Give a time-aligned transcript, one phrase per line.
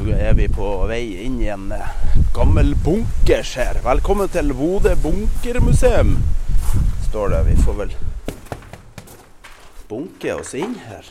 [0.00, 1.88] Nå er vi på vei inn i en eh,
[2.32, 3.82] gammel bunkers her.
[3.84, 6.14] Velkommen til Bodø bunkermuseum,
[7.04, 7.40] står det.
[7.50, 7.90] Vi får vel
[9.90, 11.10] bunke oss inn her.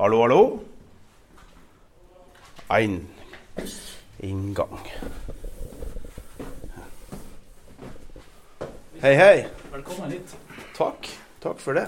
[0.00, 0.40] Hallo, hallo?
[2.74, 2.96] En
[4.18, 4.90] inngang.
[9.04, 9.36] Hei, hei.
[9.76, 10.34] Velkommen hit.
[10.74, 11.12] Takk.
[11.46, 11.86] Takk for det.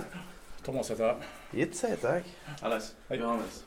[0.67, 1.27] Thomas heter jeg.
[1.55, 2.23] Gitt heter jeg.
[2.67, 2.89] Alex.
[3.07, 3.17] Hei.
[3.21, 3.61] Johannes.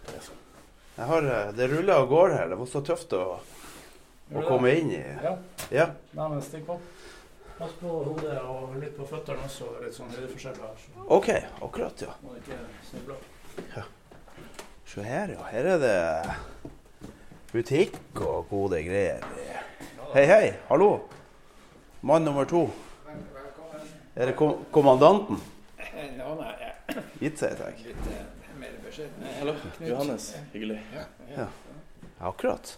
[0.97, 2.47] Jeg har, eh, det ruller og går her.
[2.51, 3.21] Det var så tøft å,
[4.35, 4.97] å komme inn i.
[4.99, 5.29] Ja.
[5.71, 5.85] Ja.
[6.17, 6.75] Nei, men stikk på.
[7.55, 9.69] Pass på hodet og litt på føttene også.
[9.85, 10.73] Litt sånn høydeforskjell her.
[10.81, 11.29] Så OK,
[11.69, 12.15] akkurat, ja.
[12.25, 12.57] må ikke
[12.89, 13.15] snuble.
[14.89, 15.45] Se her, ja.
[15.53, 15.93] Her er det
[17.53, 19.23] butikk og gode greier.
[20.17, 20.51] Hei, hei.
[20.67, 20.89] Hallo.
[22.03, 22.65] Mann nummer to.
[24.19, 25.39] Er det kom kommandanten?
[27.19, 27.79] Ja, Gitt seg, jeg.
[27.89, 29.09] litt eh, mer beskjed.
[29.39, 29.53] Hallo,
[29.83, 30.29] Johannes.
[30.53, 30.79] Hyggelig.
[31.35, 31.47] Ja.
[32.19, 32.77] Akkurat.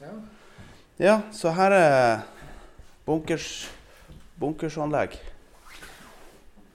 [1.02, 2.23] Ja, så her er
[3.06, 3.69] bunkers,
[4.42, 5.16] bunkersanlegg.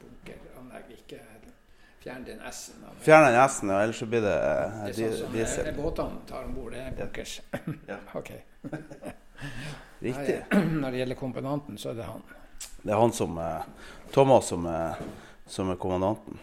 [0.00, 1.20] bunkeranlegg, ikke
[2.02, 2.84] fjern den S-en.
[2.86, 5.66] av- Fjern den S-en, og ellers så blir det eh, Det er sånn som diesel.
[5.66, 6.72] eh, båtene tar om bord.
[6.72, 7.40] Det er bunkers.
[7.88, 7.98] Ja.
[8.14, 8.30] Ok.
[10.06, 10.42] Riktig.
[10.50, 12.22] Nei, Når det gjelder komponenten, så er det han.
[12.82, 13.62] Det er han som eh,
[14.14, 15.00] Thomas som er,
[15.50, 16.38] som er kommandanten.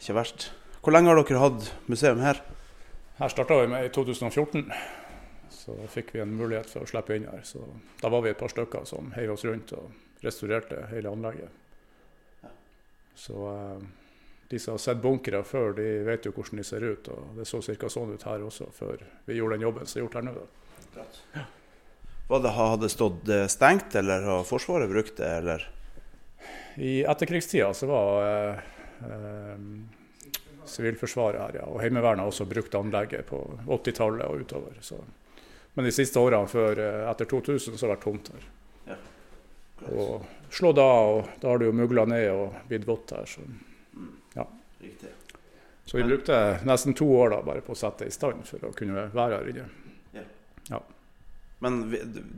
[0.00, 0.50] Ikke verst.
[0.80, 2.40] Hvor lenge har dere hatt museum her?
[3.20, 4.70] Her starta vi med i 2014.
[5.52, 7.42] Så fikk vi en mulighet for å slippe inn her.
[7.44, 7.60] Så
[8.00, 11.52] da var vi et par stykker som heiv oss rundt og restaurerte hele anlegget.
[13.20, 13.84] Så eh,
[14.48, 17.12] de som har sett bunkere før, de vet jo hvordan de ser ut.
[17.12, 17.92] Og det så ca.
[17.92, 20.36] sånn ut her også før vi gjorde den jobben som er gjort her nå.
[21.36, 21.44] Ja.
[22.30, 25.68] Var det hadde stått eh, stengt, eller har Forsvaret brukt det, eller?
[26.80, 28.68] I etterkrigstida så var eh,
[30.70, 31.66] Sivilforsvaret her, ja.
[31.66, 34.76] Og Heimevernet har også brukt anlegget på 80-tallet og utover.
[34.84, 35.00] Så.
[35.74, 38.46] Men de siste årene før, eh, etter 2000 så har det vært tomt her.
[38.90, 38.98] Ja.
[39.96, 43.26] Og slå da, og da har det jo mugla ned og blitt vått her.
[43.26, 43.46] Så.
[44.36, 44.46] ja.
[45.84, 46.36] så vi brukte
[46.68, 49.40] nesten to år da bare på å sette det i stand for å kunne være
[49.40, 49.68] her inne.
[51.60, 51.82] Men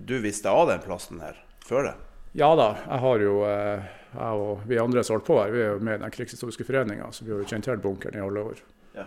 [0.06, 1.37] du visste av den plassen her
[1.67, 1.95] før det?
[2.32, 5.60] Ja da, jeg har jo eh, jeg og vi andre som holdt på her, vi
[5.60, 8.22] er jo med i den krigshistoriske foreninga, så vi har jo kjent til bunkeren i
[8.25, 8.62] alle år.
[8.97, 9.04] Ja.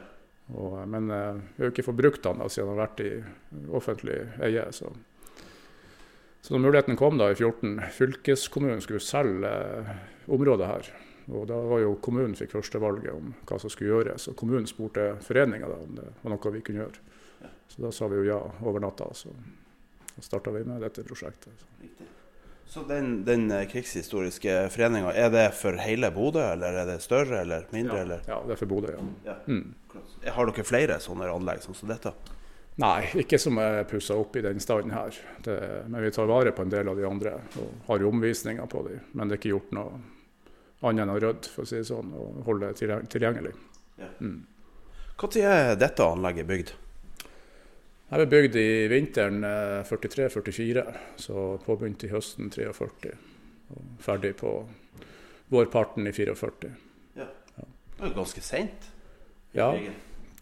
[0.53, 2.83] Og, eh, men eh, vi har jo ikke fått brukt den da, siden den har
[2.83, 3.11] vært i
[3.81, 4.67] offentlig eie.
[4.77, 4.91] Så.
[6.45, 9.55] så da muligheten kom da i 14, fylkeskommunen skulle selge
[10.29, 10.93] området her.
[11.33, 14.27] Og da var jo kommunen fikk førstevalget om hva som skulle gjøres.
[14.29, 17.01] Og kommunen spurte foreninga om det var noe vi kunne gjøre.
[17.73, 19.09] Så da sa vi jo ja over natta.
[19.17, 19.33] Så
[20.13, 21.65] da starta vi med dette prosjektet.
[21.65, 22.14] Så
[22.87, 27.67] den, den eh, krigshistoriske foreninga, er det for hele Bodø, eller er det større eller
[27.71, 27.97] mindre?
[27.97, 28.23] Ja, Eller?
[28.27, 29.03] ja, det er for Bodø, ja.
[29.25, 29.35] Ja.
[29.47, 29.75] Mm.
[30.35, 32.11] Har dere flere sånne anlegg sånn som dette?
[32.81, 35.15] Nei, ikke som er pussa opp i den standen her.
[35.45, 35.55] Det,
[35.87, 39.05] men vi tar vare på en del av de andre og har omvisninger på dem.
[39.15, 40.01] Men det er ikke gjort noe
[40.81, 43.53] annet enn å rydde, for å si det sånn, og holde det tilgjengelig.
[44.01, 44.09] Ja.
[44.19, 44.41] Mm.
[45.15, 46.73] Når er dette anlegget bygd?
[48.05, 50.83] Jeg ble bygd i vinteren eh, 43-44,
[51.17, 53.13] så påbegynt i høsten 43.
[53.73, 54.51] Og ferdig på
[55.49, 56.73] vårparten i 44.
[57.15, 58.91] Det var ganske seint.
[59.55, 59.71] Ja,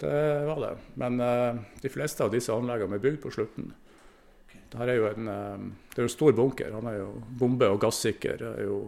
[0.01, 0.73] det var det.
[0.99, 3.69] Men uh, de fleste av disse anleggene er bygd på slutten.
[4.49, 6.73] Dette er jo en, uh, det er en stor bunker.
[6.73, 8.39] Han er jo bombe- og gassikker.
[8.41, 8.79] Det er jo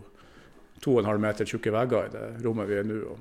[0.82, 3.16] 2,5 meter tjukke vegger i det rommet vi er nå.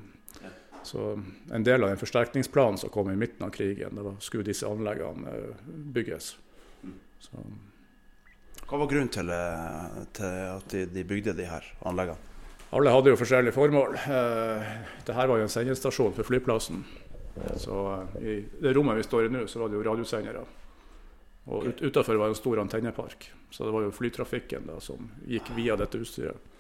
[0.84, 1.04] Så
[1.52, 4.68] en del av den forsterkningsplanen som kom i midten av krigen, det var, skulle disse
[4.68, 6.34] anleggene eh, bygges.
[7.24, 7.44] Så,
[8.68, 12.30] Hva var grunnen til, eh, til at de, de bygde de her anleggene?
[12.74, 13.92] alle hadde jo forskjellige formål.
[13.94, 16.80] Dette var jo en sendestasjon for flyplassen.
[17.56, 20.44] Så eh, i det rommet vi står i nå, så var det jo radiosendere.
[21.44, 23.28] Og ut, utenfor var det en stor antennepark.
[23.50, 26.50] Så det var jo flytrafikken da, som gikk via dette utstyret.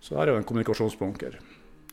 [0.00, 1.38] Så her er jo en kommunikasjonsbunker.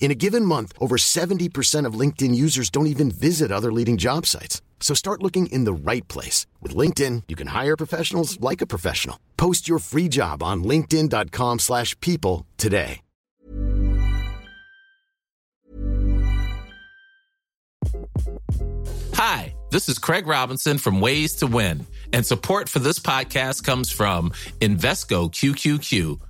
[0.00, 4.26] In a given month, over 70% of LinkedIn users don't even visit other leading job
[4.26, 4.60] sites.
[4.80, 6.46] So start looking in the right place.
[6.60, 9.20] With LinkedIn, you can hire professionals like a professional.
[9.36, 13.02] Post your free job on linkedin.com/people slash people today.
[19.14, 23.92] Hi, this is Craig Robinson from Ways to Win, and support for this podcast comes
[23.92, 24.30] from
[24.60, 26.18] Invesco QQQ,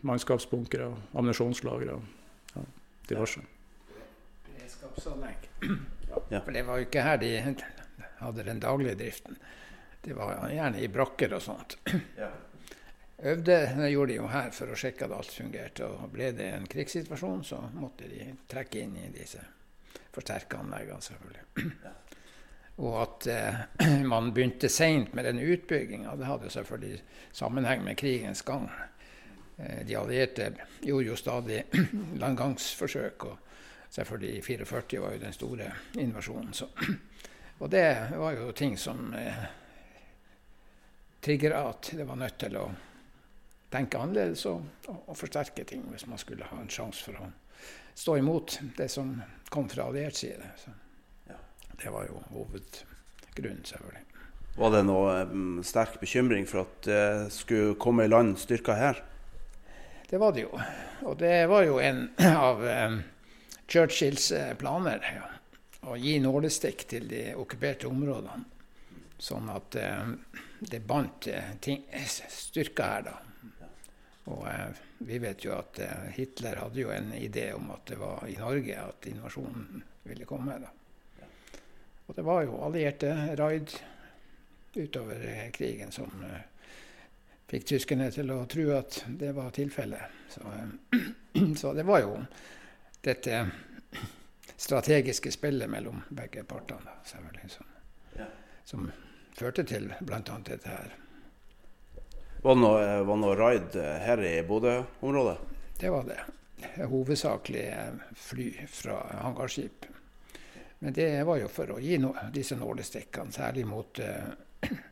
[0.00, 1.96] Mannskapsbunkere, ammunisjonslagre.
[2.54, 2.62] Ja,
[3.08, 3.42] diverse.
[4.46, 5.48] Beredskapsanlegg.
[6.30, 6.40] Ja.
[6.40, 7.32] For det var jo ikke her de
[8.20, 9.36] hadde den daglige driften.
[10.00, 11.76] Det var gjerne i brakker og sånt.
[13.22, 15.86] Øvde det gjorde de jo her for å sjekke at alt fungerte.
[15.86, 19.42] Og ble det en krigssituasjon, så måtte de trekke inn i disse
[20.14, 21.66] forsterka anleggene, selvfølgelig.
[22.80, 23.58] Og at eh,
[24.12, 27.02] man begynte seint med den utbygginga, det hadde selvfølgelig
[27.36, 28.70] sammenheng med krigens gang.
[29.66, 31.62] Eh, de allierte gjorde jo stadig
[32.22, 33.38] landgangsforsøk, og
[33.90, 36.52] selvfølgelig i 44 var jo den store invasjonen.
[36.52, 36.68] Så.
[37.60, 39.42] Og det var jo ting som eh,
[41.20, 42.70] trigger at det var nødt til å
[43.70, 47.28] tenke annerledes og, og, og forsterke ting hvis man skulle ha en sjanse for å
[47.94, 49.12] stå imot det som
[49.52, 50.48] kom fra alliert side.
[50.56, 50.72] Så.
[51.80, 54.06] Det var jo hovedgrunnen, selvfølgelig.
[54.56, 57.04] Var det noe um, sterk bekymring for at det
[57.36, 59.04] skulle komme i land styrker her?
[60.10, 60.60] Det var det jo.
[61.06, 62.08] Og det var jo en
[62.48, 63.02] av um,
[63.66, 65.04] Churchills eh, planer.
[65.14, 65.28] Ja.
[65.90, 68.42] Å gi nålestikk til de okkuperte områdene.
[69.20, 70.16] Sånn at um,
[70.60, 71.28] det bandt
[71.62, 73.14] ting, styrker her, da.
[74.34, 78.00] Og uh, vi vet jo at uh, Hitler hadde jo en idé om at det
[78.02, 80.58] var i Norge at invasjonen ville komme.
[80.58, 80.74] da.
[82.10, 83.70] Og det var jo allierte raid
[84.74, 86.40] utover krigen som eh,
[87.50, 90.22] fikk tyskerne til å tro at det var tilfellet.
[90.30, 92.16] Så, eh, så det var jo
[93.00, 93.44] dette
[94.60, 97.30] strategiske spillet mellom begge partene, som,
[98.64, 98.90] som
[99.36, 100.20] førte til bl.a.
[100.44, 100.98] dette her.
[102.42, 105.38] Var det noe, var noe raid her i Bodø-området?
[105.80, 106.20] Det var det.
[106.88, 109.86] Hovedsakelig eh, fly fra hangarskip.
[110.78, 114.30] Men det var jo for å gi no disse nålestikkene, særlig mot eh,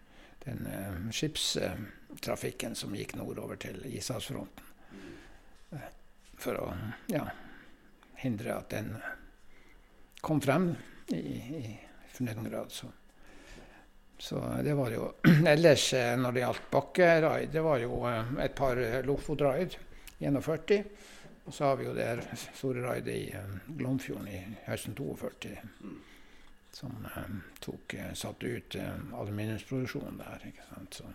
[0.48, 4.72] den eh, skipstrafikken som gikk nordover til ishavsfronten.
[5.76, 5.88] Eh,
[6.38, 6.68] for å
[7.12, 7.26] ja,
[8.22, 8.94] hindre at den
[10.20, 10.72] kom frem
[11.08, 11.78] i, i
[12.18, 12.72] grad.
[12.72, 12.86] Så.
[14.18, 15.12] så det var jo
[15.46, 19.78] Ellers eh, når det gjaldt bakkeraid, det var jo eh, et par Lofotraid
[20.18, 20.84] 41.
[21.48, 22.10] Og så har vi jo det
[22.54, 25.54] store raidet i eh, Glomfjorden i høsten 42.
[26.78, 27.30] Som eh,
[27.61, 30.44] tok, eh, satte ut eh, aluminiumsproduksjonen der.
[30.47, 31.00] ikke sant?
[31.00, 31.08] Så,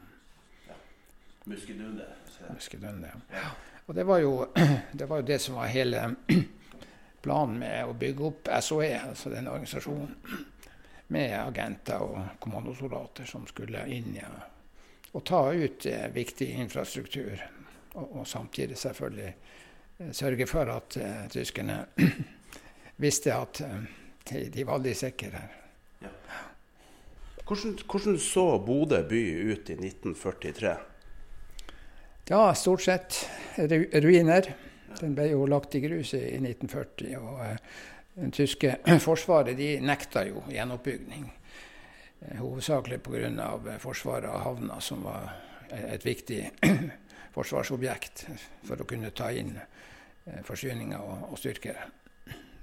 [1.44, 2.08] Muskedunde.
[2.50, 3.52] Muskedønne, ja.
[3.86, 4.48] Og det var, jo,
[4.92, 6.04] det var jo det som var hele
[7.24, 10.14] planen med å bygge opp SOE, altså den organisasjonen,
[11.16, 14.32] med agenter og kommandosoldater som skulle inn ja,
[15.14, 17.40] og ta ut eh, viktig infrastruktur.
[17.94, 19.34] Og, og samtidig selvfølgelig
[20.12, 21.84] sørge for at eh, tyskerne
[23.04, 23.84] visste at eh,
[24.30, 25.60] de, var veldig sikre her.
[27.44, 30.76] Hvordan, hvordan så Bodø by ut i 1943?
[32.30, 34.48] Ja, stort sett ruiner.
[35.02, 37.18] Den ble jo lagt i grus i, i 1940.
[37.20, 37.58] Og eh,
[38.16, 38.78] det tyske
[39.08, 41.26] forsvaret de nekta jo gjenoppbygging.
[42.22, 43.28] Eh, hovedsakelig pga.
[43.28, 45.34] Eh, forsvaret av havna, som var
[45.74, 46.46] et viktig
[47.36, 48.28] forsvarsobjekt
[48.64, 49.58] for å kunne ta inn
[50.48, 51.84] forsyninger og, og styrker.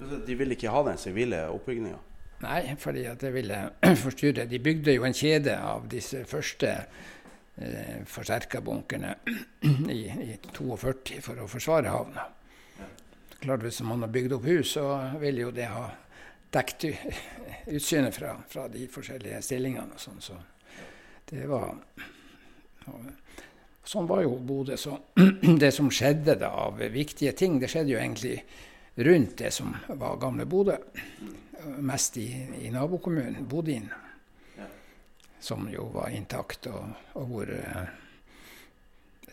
[0.01, 1.99] De ville ikke ha den sivile oppbygninga?
[2.41, 3.57] Nei, fordi at det ville
[4.05, 4.47] forstyrre.
[4.49, 9.15] De bygde jo en kjede av disse første eh, forsterka bunkerne
[9.93, 12.29] i, i 42 for å forsvare havna.
[13.41, 14.87] Klart Hvis man har bygd opp hus, så
[15.21, 15.87] vil jo det ha
[16.53, 16.87] dekket
[17.77, 19.97] utsynet fra, fra de forskjellige stillingene.
[19.97, 20.41] og sånn, så
[21.31, 21.77] det var
[23.91, 24.77] Sånn var jo Bodø.
[24.79, 24.97] Så
[25.63, 28.37] det som skjedde da av viktige ting, det skjedde jo egentlig
[28.95, 30.77] rundt det som var gamle Bodø.
[31.79, 32.27] Mest i,
[32.61, 33.91] i nabokommunen, Bodin,
[35.41, 37.91] som jo var intakt, og, og hvor eh,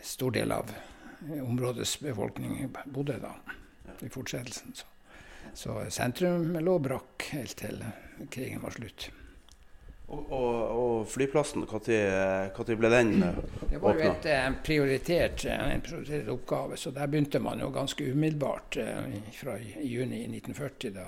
[0.02, 0.70] stor del av
[1.42, 3.32] områdets befolkning bodde da
[4.04, 4.74] i fortsettelsen.
[4.74, 4.86] Så,
[5.54, 7.82] så sentrum lå brakk helt til
[8.30, 9.10] krigen var slutt.
[10.08, 13.32] Og, og, og flyplassen, når ble den åpna?
[13.68, 17.68] Det var jo et, en, prioritert, eh, en prioritert oppgave, så der begynte man jo
[17.74, 21.04] ganske umiddelbart eh, fra juni 1940, da,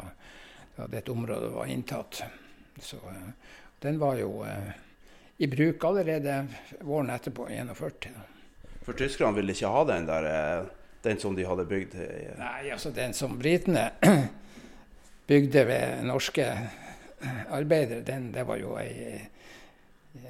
[0.76, 2.20] da dette området var inntatt.
[2.80, 3.00] Så
[3.80, 4.44] den var jo
[5.40, 6.36] i bruk allerede
[6.84, 8.12] våren etterpå, i 41.
[8.84, 10.28] For tyskerne ville ikke ha den der,
[11.08, 11.96] den som de hadde bygd?
[12.36, 13.88] Nei, altså den som britene
[15.30, 16.50] bygde ved norske
[17.50, 19.20] arbeidere, den, det var jo ei,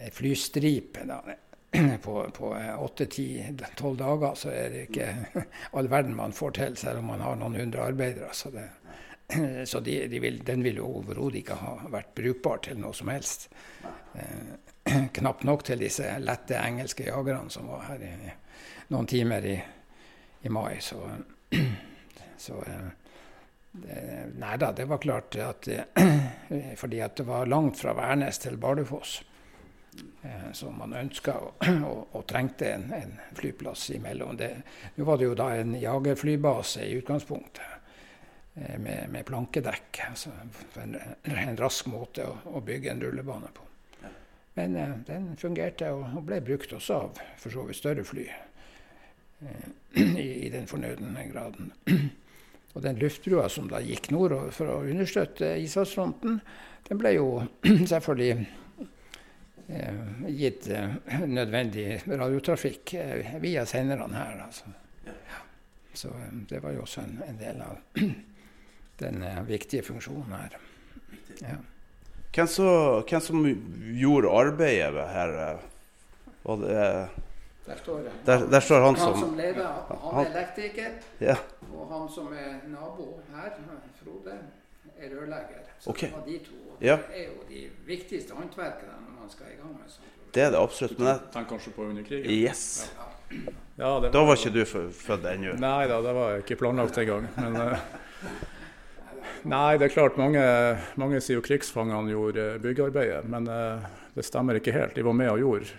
[0.00, 1.06] ei flystripe.
[1.06, 1.22] da.
[2.02, 5.44] På, på åtte-ti-tolv dager så er det ikke
[5.78, 8.32] all verden man får til, selv om man har noen hundre arbeidere.
[8.34, 8.64] Så, det,
[9.70, 13.12] så de, de vil, den vil jo overhodet ikke ha vært brukbar til noe som
[13.14, 13.46] helst.
[14.18, 14.50] Eh,
[15.20, 18.14] knapt nok til disse lette engelske jagerne som var her i
[18.90, 19.56] noen timer i,
[20.42, 20.80] i mai.
[20.82, 20.98] Så,
[22.48, 23.09] så eh,
[23.70, 25.68] nei da, det var klart at
[26.80, 29.20] Fordi at det var langt fra Værnes til Bardufoss.
[30.22, 34.36] Eh, så man ønska og, og, og, trengte en, en, flyplass imellom.
[34.36, 34.50] Det,
[34.94, 37.64] Nå var det jo da en jagerflybase i utgangspunktet,
[38.54, 40.02] eh, med, med plankedekk.
[40.10, 40.34] Altså
[40.82, 43.66] en, en, rask måte å, å, bygge en rullebane på.
[44.58, 48.28] Men eh, den fungerte og, og, ble brukt også av for så vidt større fly.
[49.40, 49.68] Eh,
[50.24, 51.72] i, I den fornødne graden.
[52.74, 56.38] Og den luftbrua som da gikk nordover for å understøtte ishavsfronten,
[56.88, 57.26] den ble jo
[57.92, 58.46] selvfølgelig
[59.66, 60.02] eh,
[60.38, 60.94] gitt eh,
[61.26, 64.44] nødvendig radiotrafikk eh, via senderne her.
[64.46, 64.70] Altså.
[65.06, 65.40] Ja.
[65.92, 67.80] Så eh, det var jo også en, en del av
[69.02, 70.58] den eh, viktige funksjonen her.
[71.40, 71.58] Ja.
[72.30, 72.68] Hvem, så,
[73.02, 73.42] hvem, som
[73.98, 75.34] gjorde arbeidet her?
[75.42, 75.66] Eh,
[76.60, 76.78] det
[77.70, 78.12] der står det.
[78.26, 79.66] Der, der står han, han som som leder,
[80.02, 80.94] han er elektriker.
[81.20, 81.36] Ja.
[81.74, 83.54] Og han som er nabo her,
[84.02, 84.38] Frode,
[84.98, 85.66] er rørlegger.
[85.78, 86.06] Så okay.
[86.06, 86.58] det var de to.
[86.80, 86.96] Ja.
[86.96, 90.16] Det er jo de viktigste håndverkene når man skal i gang med sånt.
[90.34, 90.98] Det er det absolutt.
[90.98, 92.30] Men jeg tenker kanskje på under krigen?
[92.30, 92.92] Yes.
[92.96, 93.08] Ja.
[93.76, 95.54] Var, da var ikke du født ennå?
[95.62, 97.28] Nei da, det var ikke planlagt engang.
[97.36, 97.78] Men uh,
[99.48, 100.42] Nei, det er klart mange,
[101.00, 103.22] mange sier jo krigsfangene gjorde byggearbeidet.
[103.30, 104.96] Men uh, det stemmer ikke helt.
[104.98, 105.70] De var med og gjorde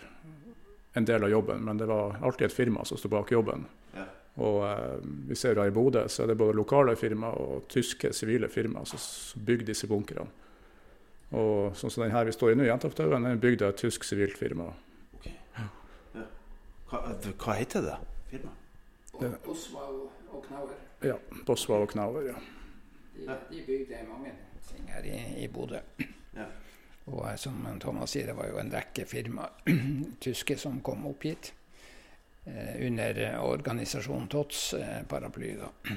[0.93, 3.63] en del av jobben, men det var alltid et firma som sto bak jobben.
[3.95, 4.07] Ja.
[4.39, 8.13] Og eh, vi ser her I Bodø så er det både lokale firma og tyske
[8.15, 10.29] sivile firma som bygger disse bunkerne.
[11.31, 14.03] Og sånn som den her vi står i nå, Jentoftaugen, er bygd av et tysk
[14.03, 14.67] sivilt firma.
[15.19, 15.35] Okay.
[15.55, 16.25] Ja.
[16.91, 17.99] Hva, hva, heter det
[18.31, 18.57] firmaet?
[19.45, 20.75] Boswell og Knauer.
[21.05, 21.15] Ja,
[21.47, 22.41] Boswell og Knauer, ja.
[23.15, 24.33] De, de bygde mange
[24.67, 25.79] ting her i, i Bodø.
[26.35, 26.47] Ja.
[27.11, 29.55] Og eh, som Thomas sier, det var jo en rekke firmaer,
[30.25, 31.53] tyske, som kom opp hit.
[32.45, 35.55] Eh, under eh, organisasjonen TOTS eh, paraply.
[35.55, 35.69] da.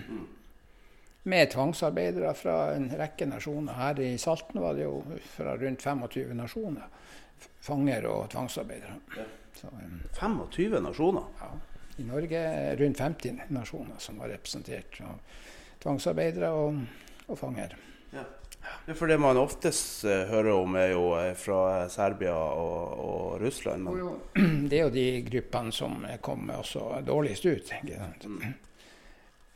[1.22, 3.72] Med tvangsarbeidere fra en rekke nasjoner.
[3.72, 6.84] Her i Salten var det jo fra rundt 25 nasjoner.
[7.64, 8.98] Fanger og tvangsarbeidere.
[9.56, 11.30] Så, um, 25 nasjoner?
[11.40, 11.48] Ja.
[11.96, 12.42] I Norge
[12.76, 15.16] rundt 50 nasjoner som var representert av
[15.80, 16.82] tvangsarbeidere og,
[17.24, 17.76] og fanger.
[18.12, 18.26] Ja.
[18.92, 23.84] For det man oftest uh, hører om, er jo uh, fra Serbia og, og Russland.
[23.84, 24.66] Men...
[24.68, 27.72] Det er jo de gruppene som kom også dårligst ut.
[28.28, 28.42] Mm.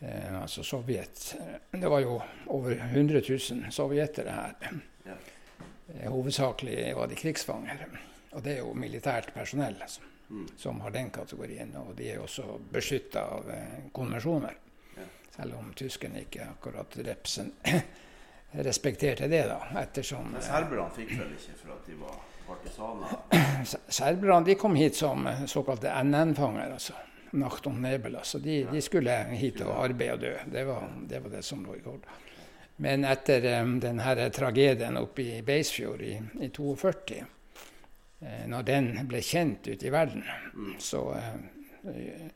[0.00, 1.35] Uh, altså Sovjet
[1.73, 4.73] Det var jo over 100 000 sovjetere her.
[5.04, 6.08] Ja.
[6.08, 7.85] hovedsakelig var de krigsfanger.
[8.32, 10.49] Og det er jo militært personell altså, mm.
[10.56, 11.76] som har den kategorien.
[11.76, 13.52] Og de er jo også beskytta av
[13.92, 14.56] konvensjoner.
[14.97, 15.08] Ja.
[15.37, 17.88] Selv om tyskerne ikke akkurat representerer
[18.50, 19.59] respekterte det, da.
[19.81, 22.17] Ettersom Men serberne fikk vel ikke for at de var
[22.49, 23.19] partisaner?
[24.00, 26.73] Serberne de kom hit som såkalte NN-fanger.
[26.73, 26.93] altså.
[27.31, 28.17] Nebel.
[28.17, 28.38] altså.
[28.38, 30.35] De, de, skulle hit og arbeide og dø.
[30.47, 32.09] Det var det, var det som lå i kort.
[32.81, 37.17] Men etter um, denne tragedien oppe i Beisfjord i, i 42,
[38.21, 40.23] eh, når den ble kjent ute i verden,
[40.55, 40.76] mm.
[40.78, 42.28] så eh,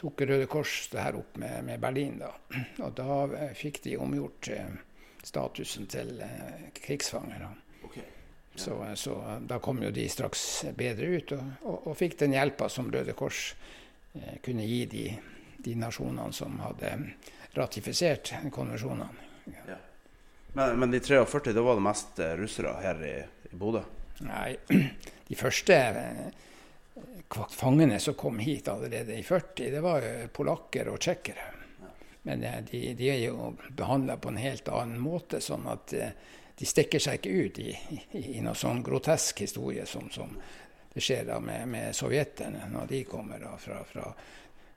[0.00, 2.16] tok Røde Kors det her opp med, med, Berlin.
[2.22, 2.32] da.
[2.86, 4.72] Og da eh, fikk de omgjort eh,
[5.26, 7.48] statusen til eh, krigsfangere.
[7.84, 8.04] Okay.
[8.54, 12.68] Så, så, da kom jo de straks bedre ut, og, og, og fikk den hjelpa
[12.70, 13.48] som Røde Kors
[14.14, 15.08] eh, kunne gi de,
[15.58, 16.92] de, nasjonene som hadde
[17.56, 19.08] ratifisert konvensjonene.
[19.66, 19.80] Ja.
[20.54, 23.16] Men, men, de 43, da var det mest eh, russere her i,
[23.50, 23.82] i Bodø?
[24.22, 24.54] Nei,
[25.30, 26.44] de første eh,
[27.50, 31.50] fangene som kom hit allerede i 40, det var polakker og tsjekkere.
[32.24, 36.14] Men eh, de, de, er jo behandla på en helt annen måte, sånn at eh,
[36.58, 40.32] de stikker seg ikke ut i, i, i noe sånn grotesk historie som, som
[40.94, 44.12] det skjer da med, med sovjeterne når de kommer da fra, fra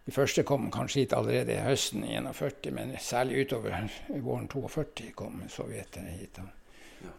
[0.08, 3.90] De første kom kanskje hit allerede i høsten 41, men særlig utover
[4.24, 6.48] våren 42 kom sovjeterne hit da,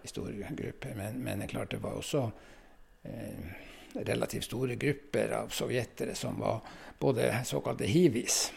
[0.03, 0.95] i store grupper.
[0.97, 2.23] Men, men det er klart det var også
[3.05, 3.51] eh,
[3.95, 6.65] relativt store grupper av sovjetere som var
[6.99, 8.49] både såkalte hivis.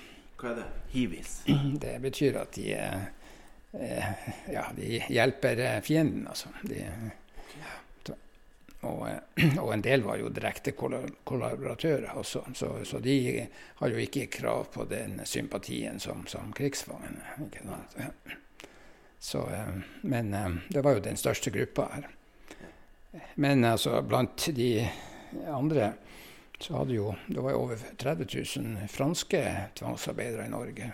[0.41, 0.69] Hva er det?
[0.91, 1.41] Hivis?
[1.85, 3.09] Det betyr at de er
[3.71, 4.03] Eh,
[4.53, 6.49] ja, de hjelper eh, fienden, altså.
[6.61, 6.87] De,
[8.81, 13.47] og, eh, og, en del var jo direkte kollaboratører også, så, så, de
[13.79, 18.11] har jo ikke krav på den sympatien som, som krigsfangene.
[19.19, 19.45] Så,
[20.01, 20.33] men
[20.69, 22.07] det var jo den største gruppa her.
[23.35, 24.89] Men altså, blant de
[25.47, 25.93] andre
[26.63, 28.27] så hadde jo Det var over 30
[28.57, 29.41] 000 franske
[29.75, 30.91] tvangsarbeidere i Norge.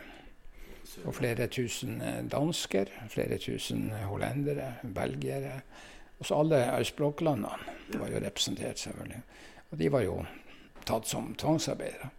[1.05, 5.61] Og flere tusen eh, dansker, flere tusen hollendere, belgiere.
[6.19, 9.21] Også alle østblokklandene var jo representert, selvfølgelig.
[9.71, 10.21] Og de var jo
[10.85, 12.09] tatt som tvangsarbeidere.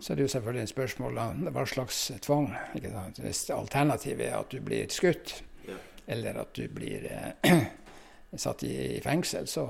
[0.00, 2.52] Så det er jo selvfølgelig et spørsmål om hva slags tvang.
[3.18, 5.42] Hvis alternativet er at du blir skutt,
[6.06, 7.62] eller at du blir eh,
[8.44, 9.66] satt i, i, fengsel, så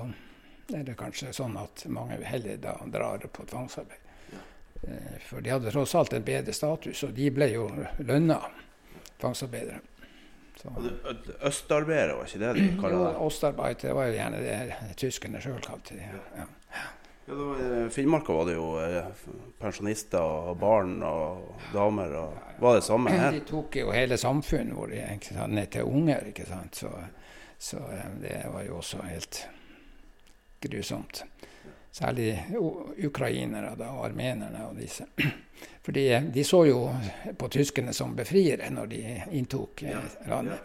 [0.73, 3.99] er det kanskje sånn at mange heller da drar på tvangsarbeid.
[4.83, 7.69] Eh, for de hadde tross alt en bedre status, og de ble jo
[8.03, 8.41] lønna
[9.21, 9.81] tvangsarbeidere.
[11.43, 13.79] Østarbeidere, var ikke det de kalte det?
[13.83, 16.11] Det var jo gjerne det tyskerne sjøl kalte det.
[16.37, 16.45] Ja.
[17.27, 19.05] Ja, I Finnmarka var det jo eh,
[19.63, 22.15] pensjonister og barn og damer.
[22.19, 23.37] og Var det samme her?
[23.37, 26.27] De tok jo hele samfunnet vårt ned til unger.
[26.33, 26.77] ikke sant?
[26.83, 26.91] Så,
[27.59, 29.45] så eh, det var jo også helt
[30.63, 31.25] grusomt.
[31.93, 32.39] Særlig
[33.05, 35.07] ukrainere da, og armenerne og disse.
[35.85, 36.79] Fordi de så jo
[37.39, 39.03] på tyskerne som befriere når de
[39.37, 40.63] inntok eh, landet.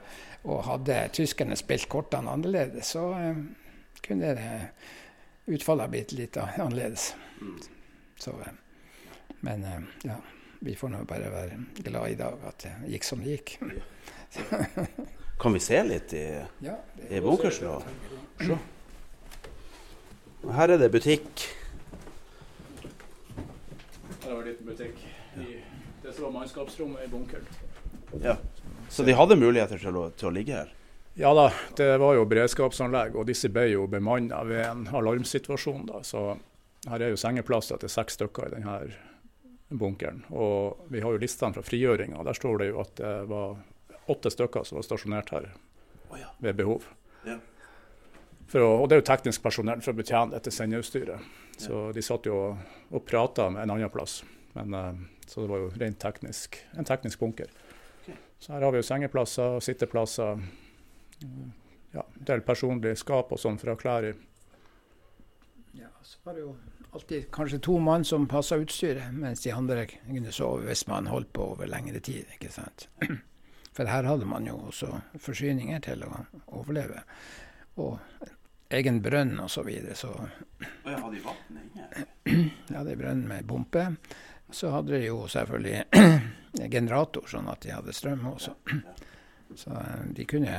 [0.47, 3.41] Og hadde tyskerne spilt kortene annerledes, så uh,
[4.05, 7.10] kunne det utfallet blitt litt annerledes.
[7.41, 7.57] Mm.
[8.17, 8.31] Så,
[9.43, 9.65] men
[10.07, 10.15] ja,
[10.60, 13.57] vi får nå bare være glad i dag at det gikk som det gikk.
[15.41, 16.25] kan vi se litt i,
[16.63, 16.79] ja,
[17.10, 17.83] i bunkersen?
[18.39, 18.57] Se.
[20.45, 21.47] Her er det butikk.
[24.23, 25.00] Her har vi en liten butikk.
[25.38, 25.62] I,
[26.04, 27.45] det som var mannskapsrommet i bunkeren.
[28.21, 28.38] Ja.
[28.89, 30.69] Så de hadde muligheter til å, til å, ligge her?
[31.17, 35.88] Ja da, det var jo beredskapsanlegg, og disse ble jo bemanna ved en alarmsituasjon.
[35.89, 36.38] da, Så
[36.88, 38.78] her er jo sengeplasser til seks stykker i denne
[39.73, 40.23] bunkeren.
[40.30, 43.58] Og vi har jo listene fra frigjøringa, der står det jo at det var
[44.08, 45.50] åtte stykker som var stasjonert her
[46.39, 46.86] ved behov.
[47.28, 47.41] Ja.
[48.47, 51.36] Å, og det er jo teknisk personell for å betjene dette sendeutstyret.
[51.60, 54.21] Så de satt jo og, og prata med en annen plass.
[54.55, 57.51] Men, uh, så det var jo rent teknisk, en teknisk bunker.
[58.39, 60.43] Så her har vi jo sengeplasser, og sitteplasser,
[61.17, 61.47] Ja,
[61.97, 64.12] ja, del personlig skap og sånn for å ha klær i.
[65.77, 66.51] Ja, så var det jo
[66.91, 71.31] alltid kanskje to mann som passa utstyret, mens de andre kunne sove hvis man holdt
[71.33, 72.25] på over lengre tid.
[72.38, 72.88] ikke sant?
[73.77, 74.89] For her hadde man jo også
[75.21, 76.23] forsyninger til å
[76.60, 77.03] overleve.
[77.77, 77.97] Og
[78.69, 79.95] egen brønn og så videre.
[79.95, 82.08] Så og jeg hadde vann inne?
[82.73, 83.88] Ja, det er brønn med pumpe.
[84.51, 85.86] Så hadde de jo selvfølgelig
[86.75, 88.56] generator, sånn at de hadde strøm også.
[89.58, 90.56] Så eh, de kunne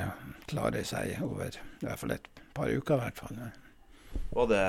[0.49, 2.97] klare seg over i hvert fall et par uker.
[2.97, 3.43] i hvert fall.
[4.49, 4.63] Det,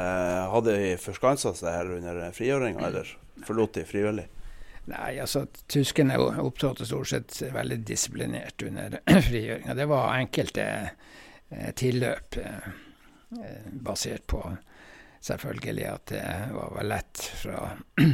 [0.54, 3.16] hadde de forskansa seg her under frigjøringa, eller
[3.48, 4.28] forlot de frivillig?
[4.90, 9.00] Nei, altså tyskerne opptrådte stort sett veldig disiplinert under
[9.30, 9.76] frigjøringa.
[9.78, 12.40] Det var enkelte eh, tilløp.
[12.44, 12.70] Eh,
[13.72, 14.42] basert på
[15.22, 17.70] selvfølgelig at det var lett fra,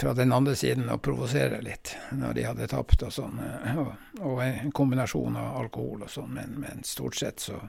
[0.00, 3.38] fra den andre siden å provosere litt når de hadde tapt og sånn.
[3.44, 7.60] Eh, og, og, en kombinasjon av alkohol og sånn, men, men, stort sett så,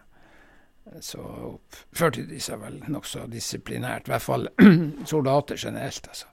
[1.00, 1.22] så
[1.54, 4.10] oppførte de seg vel nokså disiplinært.
[4.10, 4.50] I hvert fall
[5.14, 6.28] soldater generelt, altså.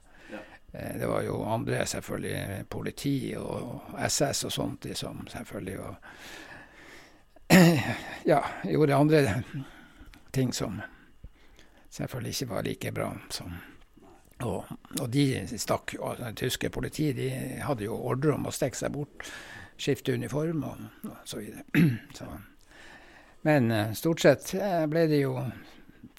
[0.71, 5.97] Eh, det var jo andre, selvfølgelig, politi og SS og sånt, som selvfølgelig var
[8.31, 9.43] ja, gjorde andre
[10.31, 10.81] ting som
[11.89, 13.57] selvfølgelig ikke var like bra som
[14.39, 14.69] og,
[15.01, 15.23] og de
[15.59, 16.03] stakk jo.
[16.07, 19.25] Altså, det tyske politiet de hadde jo ordre om å stikke seg bort
[19.79, 21.63] skifte uniform og, og så videre.
[22.17, 22.27] Så.
[23.41, 25.35] Men eh, stort sett eh, ble de jo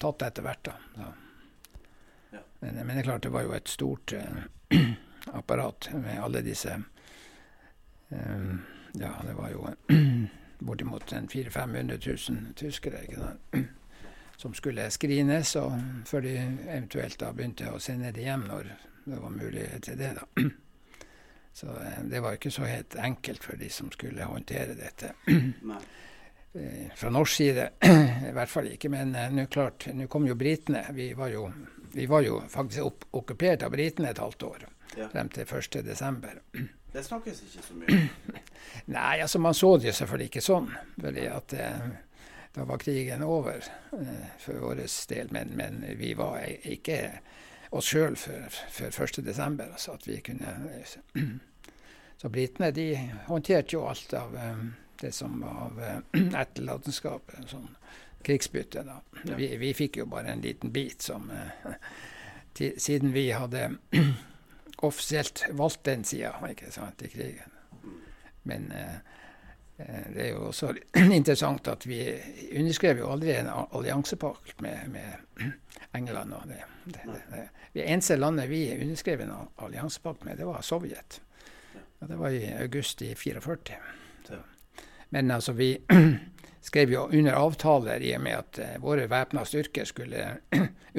[0.01, 0.73] tatt etter hvert, da.
[0.95, 1.09] Så.
[2.61, 4.41] Men, men, det er klart det var jo et stort uh,
[5.37, 6.75] apparat med alle disse
[8.09, 8.61] um,
[8.93, 9.65] Ja, det var jo
[10.71, 11.97] bortimot 400 500
[12.29, 13.03] 000 tyskere
[14.41, 15.73] som skulle skrines, og
[16.05, 18.69] før de eventuelt da begynte å sende det hjem når
[19.05, 20.13] det var mulighet til det.
[20.17, 20.27] da.
[21.53, 21.73] Så
[22.07, 25.11] det var ikke så helt enkelt for de som skulle håndtere dette.
[25.71, 25.81] Nei.
[26.95, 30.85] Fra norsk side i hvert fall ikke, men nå klart, nå kom jo britene.
[30.95, 31.45] Vi var jo
[31.93, 35.09] vi var jo faktisk okkupert av britene et halvt år, ja.
[35.11, 36.67] frem til 1.12.
[36.93, 38.40] Det snakkes ikke så mye
[38.85, 40.71] Nei, altså man så det jo selvfølgelig ikke sånn.
[41.01, 41.85] fordi at eh,
[42.55, 43.63] da var krigen over
[43.97, 45.31] eh, for vår del.
[45.31, 46.99] Men, men, vi var ikke
[47.71, 49.61] oss sjøl før, før 1.12.
[49.71, 50.97] Altså at vi kunne eh,
[52.21, 52.91] Så britene de
[53.25, 54.35] håndterte jo alt av
[55.01, 55.79] det som var av
[56.43, 57.31] etterlatenskap.
[57.49, 57.71] Sånn
[58.21, 58.83] krigsbytte.
[58.85, 58.99] Da.
[59.23, 61.31] Vi, vi, fikk jo bare en liten bit som
[62.53, 63.71] Siden vi hadde
[64.85, 67.50] offisielt valgt den sida i krigen.
[68.43, 68.99] Men uh,
[70.13, 70.73] det er jo også
[71.19, 72.01] interessant at vi
[72.59, 75.51] underskrev jo aldri en alliansepakt med, med,
[75.97, 76.33] England.
[76.47, 81.21] Det, det, det, det eneste landet vi underskrev en alliansepakt med, det var Sovjet.
[81.99, 83.75] Og det var i august i 44.
[84.27, 84.37] Så.
[85.09, 85.77] Men altså, vi
[86.61, 90.37] skrev jo under avtaler i og med at uh, våre væpna styrker skulle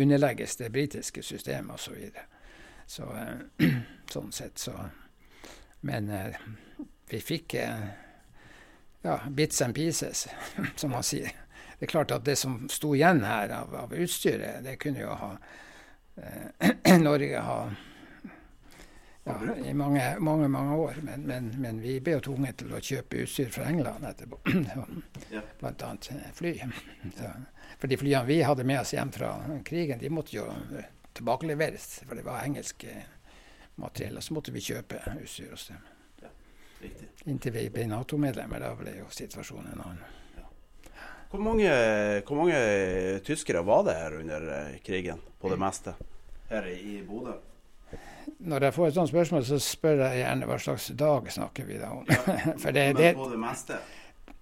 [0.03, 1.93] underlegges det britiske systemet osv.
[1.93, 2.29] Så videre.
[2.87, 3.07] så
[4.13, 4.73] sånn sett, så
[5.81, 6.11] Men
[7.13, 7.55] vi fikk
[9.03, 10.29] ja, bits and pieces,
[10.77, 11.33] som man sier.
[11.79, 15.17] Det er klart at det som sto igjen her av, av utstyret, det kunne jo
[15.19, 15.33] ha
[17.03, 17.57] Norge ha
[19.25, 20.95] ja, i mange, mange, mange år.
[21.03, 24.41] Men, men, men, vi ble jo tvunget til å kjøpe utstyr fra England etterpå.
[25.61, 26.55] Blant annet eh, fly.
[27.17, 27.33] Så,
[27.79, 29.33] for de flyene vi hadde med oss hjem fra
[29.67, 30.47] krigen, de måtte jo
[31.19, 31.89] tilbakeleveres.
[32.07, 33.09] For det var engelsk eh,
[33.83, 34.19] materiell.
[34.19, 35.92] Og så måtte vi kjøpe utstyr hos dem.
[37.31, 38.65] Inntil vi ble Nato-medlemmer.
[38.65, 40.19] Da ble jo situasjonen en annen.
[41.33, 41.71] Hvor mange,
[42.29, 42.59] hvor mange,
[43.25, 45.95] tyskere var det her under eh, krigen, på det meste,
[46.51, 47.39] her i Bodø?
[48.43, 51.79] når jeg får et sånt spørsmål, så spør jeg gjerne hva slags dag snakker vi
[51.81, 52.07] da om.
[52.11, 53.79] Ja, det, men på det meste?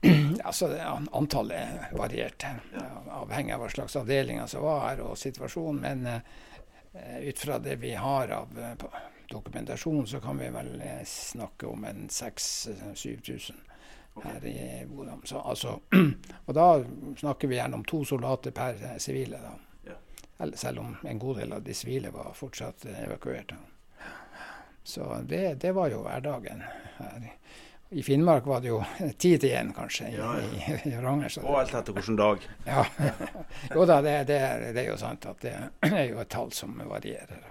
[0.49, 0.71] altså,
[1.17, 2.87] Antallet varierte, ja.
[3.21, 5.81] avhengig av hva slags avdelinger som var her og situasjonen.
[5.85, 9.01] Men uh, ut fra det vi har av uh,
[9.31, 13.67] dokumentasjon, så kan vi vel uh, snakke om en 6000-7000
[14.25, 15.17] her i Bodø.
[15.39, 15.79] Altså,
[16.47, 16.69] og da
[17.17, 19.41] snakker vi gjerne om to soldater per sivile.
[19.41, 19.57] da.
[20.55, 23.53] Selv om en god del av de sivile var fortsatt evakuert.
[24.83, 26.63] Så det, det, var jo hverdagen
[26.97, 27.29] her.
[27.91, 28.79] I Finnmark var det jo
[29.23, 30.77] ti til én, kanskje, i, ja, ja.
[30.85, 31.41] i, i Ranger.
[31.43, 32.45] Og alt etter hvilken dag.
[32.67, 32.85] Ja.
[33.75, 35.55] jo da, det, det, er, det, er jo sant at det
[35.91, 37.49] er jo et tall som varierer.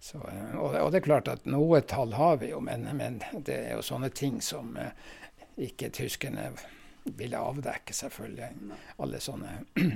[0.00, 3.56] Så, og, og, det er klart at noe tall har vi jo, men, men det
[3.56, 4.94] er jo sånne ting som eh,
[5.60, 6.50] ikke tyskerne
[7.04, 8.76] ville avdekke, selvfølgelig.
[9.04, 9.58] Alle sånne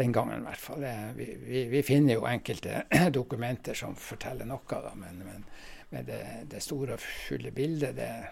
[0.00, 0.84] Den gangen, i hvert fall.
[1.16, 5.42] Vi, vi, vi, finner jo enkelte dokumenter som forteller noe, da, men, men
[5.90, 8.26] men det, det store, fulle bildet, det,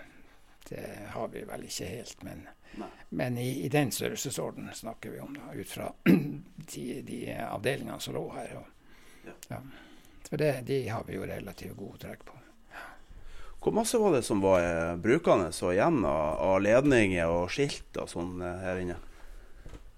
[0.69, 2.23] det, har vi vel ikke helt.
[2.23, 2.45] Men,
[3.09, 5.93] men i, i, den størrelsesorden snakker vi om, da, ut fra
[6.75, 8.55] de, de avdelingene som lå her.
[8.61, 9.61] Og, ja.
[10.29, 12.37] For det, de har vi jo relativt god trekk på.
[13.59, 17.97] Hvor masse var det som var eh, brukende og igjen av, av ledninger og skilt
[17.99, 18.99] og sånn eh, her inne?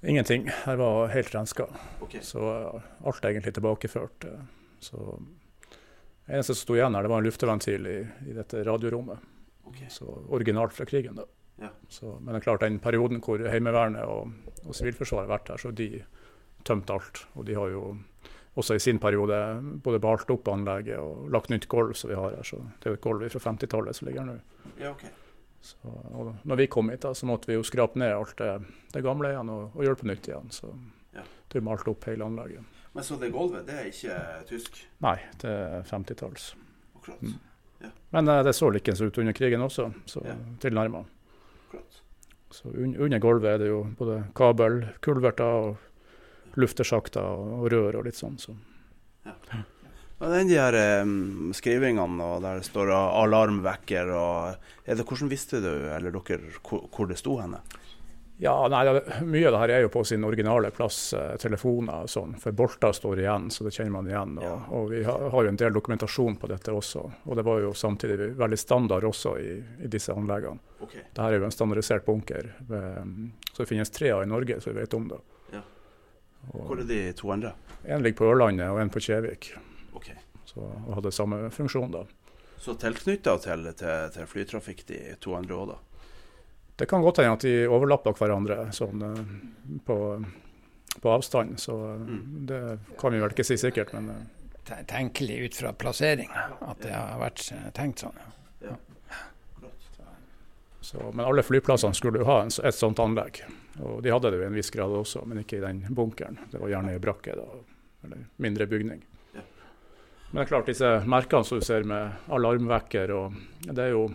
[0.00, 0.46] Ingenting.
[0.64, 1.66] Her var helt renska.
[2.00, 2.22] Okay.
[2.24, 4.24] Så uh, alt er egentlig tilbakeført.
[4.80, 4.96] Så
[6.24, 7.98] det eneste som sto igjen her, det var en lufteventil i,
[8.30, 9.20] i dette radiorommet.
[9.68, 9.90] Okay.
[9.92, 11.20] Så Originalt fra krigen.
[11.20, 11.28] da.
[11.60, 11.68] Ja.
[11.88, 14.32] Så, men det er klart den perioden hvor Heimevernet og,
[14.64, 15.90] og Sivilforsvaret har vært her, så de
[16.64, 17.26] tømte alt.
[17.36, 17.84] Og de har jo
[18.60, 19.36] også i sin periode
[19.84, 22.46] både balt opp anlegget og lagt nytt gulv som vi har her.
[22.46, 24.38] Så det er jo et gulv fra 50-tallet som ligger her nå.
[24.80, 25.12] Ja, okay.
[25.60, 25.76] Så,
[26.48, 28.52] når vi kom hit, da, så måtte vi jo skrape ned alt det,
[28.94, 30.48] det gamle igjen og, og gjøre på nytt igjen.
[30.54, 30.70] Så
[31.16, 31.24] ja.
[31.52, 32.80] de malte opp hele anlegget.
[32.96, 34.18] Men så det gulvet, det er ikke
[34.48, 34.80] tysk?
[35.04, 36.54] Nei, det er 50-talls.
[37.20, 37.36] Mm.
[37.80, 37.90] Ja.
[38.16, 40.36] Men uh, det så likens ut under krigen også, så ja.
[40.62, 41.04] tilnærma.
[42.50, 45.76] Så un under gulvet er det jo både kabel, kulverter og
[46.60, 48.38] luftesjakter og, rør og litt sånn.
[48.40, 48.54] Så.
[49.26, 49.36] Ja.
[50.20, 55.62] Og den de her um, skrivingene og der det står alarmvekker og det, Hvordan visste
[55.64, 57.62] du eller dere hvor, det sto henne?
[58.40, 62.06] Ja, nei, det, Mye av det her er jo på sin originale plass, eh, telefoner
[62.06, 62.38] og sånn.
[62.40, 64.38] For bolter står igjen, så det kjenner man igjen.
[64.38, 64.54] Og, Ja.
[64.76, 67.02] og vi har, har jo en del dokumentasjon på dette også.
[67.28, 70.56] Og det var jo samtidig veldig standard også i, i disse anleggene.
[70.80, 71.04] Okay.
[71.10, 72.48] Dette er jo en standardisert bunker.
[73.52, 75.20] Så det finnes tre av i Norge, så vi vet om det.
[76.54, 77.52] Og Hvor er de to andre?
[77.84, 79.52] en ligger på Ørlandet og en på Kjevik.
[79.96, 80.16] Okay.
[80.44, 82.02] Så, og hadde samme funksjon da.
[82.60, 85.78] Så tilknytta til, til, til flytrafikk, de to andre òg, da?
[86.80, 89.96] Det kan godt hende at de overlapper hverandre sånn, eh, på,
[91.00, 92.46] på avstand, så Mm.
[92.48, 92.60] det
[92.98, 93.92] kan vi vel ikke si sikkert.
[93.94, 96.28] Men eh, Tenkelig ut fra plassering
[96.60, 98.16] at det har vært eh, tenkt sånn.
[98.16, 98.28] ja.
[100.90, 103.44] Så, men alle flyplassene skulle jo ha en, et sånt anlegg.
[103.78, 106.40] Og de hadde det jo i en viss grad også, men ikke i den bunkeren.
[106.50, 107.44] Det var gjerne i brakke, da,
[108.08, 109.04] eller mindre bygning.
[109.34, 114.08] Men det er klart, disse merkene som du ser med alarmvekker, og det er jo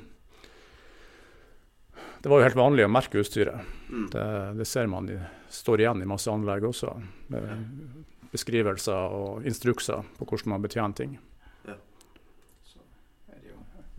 [2.20, 3.72] Det var jo helt vanlig å merke utstyret.
[3.88, 4.10] Mm.
[4.12, 4.28] Det,
[4.60, 5.16] det ser man i,
[5.54, 6.92] står igjen i masse anlegg også.
[7.32, 11.16] Med beskrivelser og instrukser på hvordan man betjener ting.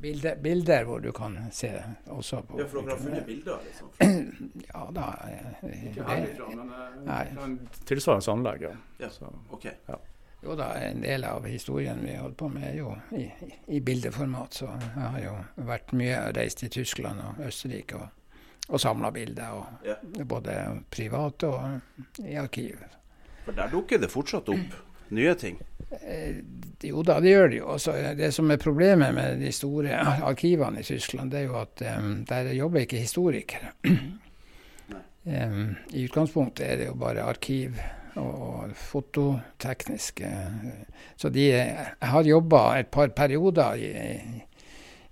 [0.00, 1.70] Bilder, bilder hvor du kan se
[2.12, 3.88] også på Ja, for dere har funnet bilder, liksom?
[4.74, 5.06] Ja da.
[5.24, 6.72] eh, Ikke det- herifra, men
[7.06, 7.22] Nei.
[7.30, 7.54] eh, en
[7.88, 8.62] tilsvarende anlegg.
[8.68, 8.74] Ja.
[8.98, 9.08] Ja.
[9.10, 9.66] Så, Ok.
[10.44, 13.80] Jo da, en del av historien vi holder på med er jo i, i- i
[13.80, 14.54] bildeformat.
[14.54, 18.08] Så jeg har jo vært mye reist i Tyskland og Østerrike og,
[18.68, 19.48] og samla bilder.
[19.56, 19.94] Og, Ja.
[20.24, 21.80] Både privat og
[22.20, 22.78] i arkiv.
[23.46, 24.76] For der dukker det fortsatt opp
[25.10, 25.58] nye ting.
[26.02, 26.42] Eh,
[26.86, 27.66] Jo da, det gjør det jo.
[27.72, 29.96] Også det som er problemet med de store
[30.28, 33.70] arkivene i Tyskland, det er jo at um, der jobber ikke historikere.
[35.24, 37.78] um, I utgangspunktet er det jo bare arkiv
[38.16, 40.20] og, og fototeknisk.
[40.20, 40.84] eh,
[41.16, 41.48] Så de
[42.00, 44.44] har jobba et par perioder i, i,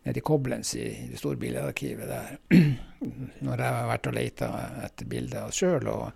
[0.05, 2.37] nede i Koblenz i, i det store bildearkivet der.
[3.45, 4.53] Når jeg har vært og leita
[4.85, 5.89] etter bilder sjøl.
[5.89, 6.11] Og,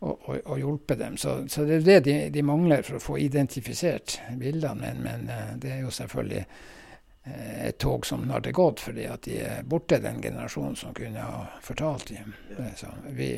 [0.00, 1.16] og, og, og hjulpet dem.
[1.20, 4.80] Så, så det er det de, de mangler for å få identifisert bildene.
[4.80, 9.06] Men, men eh, det er jo selvfølgelig eh, et tog som har er gått, fordi
[9.10, 12.32] at de er borte, den generasjonen som kunne ha fortalt dem.
[12.76, 13.32] Så vi,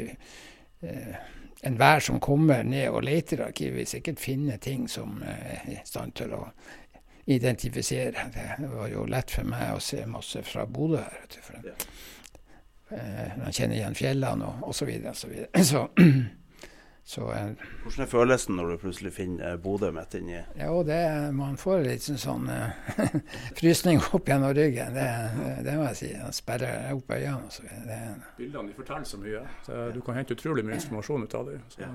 [0.87, 1.17] eh,
[1.63, 5.75] enhver som kommer ned og leter i arkivet, vil sikkert finne ting som eh, er
[5.75, 6.45] i stand til å
[7.25, 8.29] identifisere.
[8.35, 11.19] Det var jo lett for meg å se masse fra Bodø her.
[11.21, 11.59] vet du, for
[12.99, 14.91] eh, Man kjenner igjen fjellene og osv.
[15.15, 15.65] Så, videre.
[15.65, 16.42] så, så
[17.03, 21.01] eh, Hvordan er følelsen når du plutselig finner Bodø midt inni Ja, det,
[21.37, 23.17] man får litt sånn, sånn eh,
[23.59, 24.95] frysning opp gjennom ryggen.
[24.95, 25.09] Det,
[25.67, 26.11] det må jeg si.
[26.21, 27.51] Man sperrer opp øynene.
[27.51, 27.67] og så.
[27.67, 28.01] Det,
[28.39, 29.45] Bildene de forteller så mye.
[29.67, 31.65] Så du kan hente utrolig mye informasjon ut av dem.
[31.75, 31.91] Så.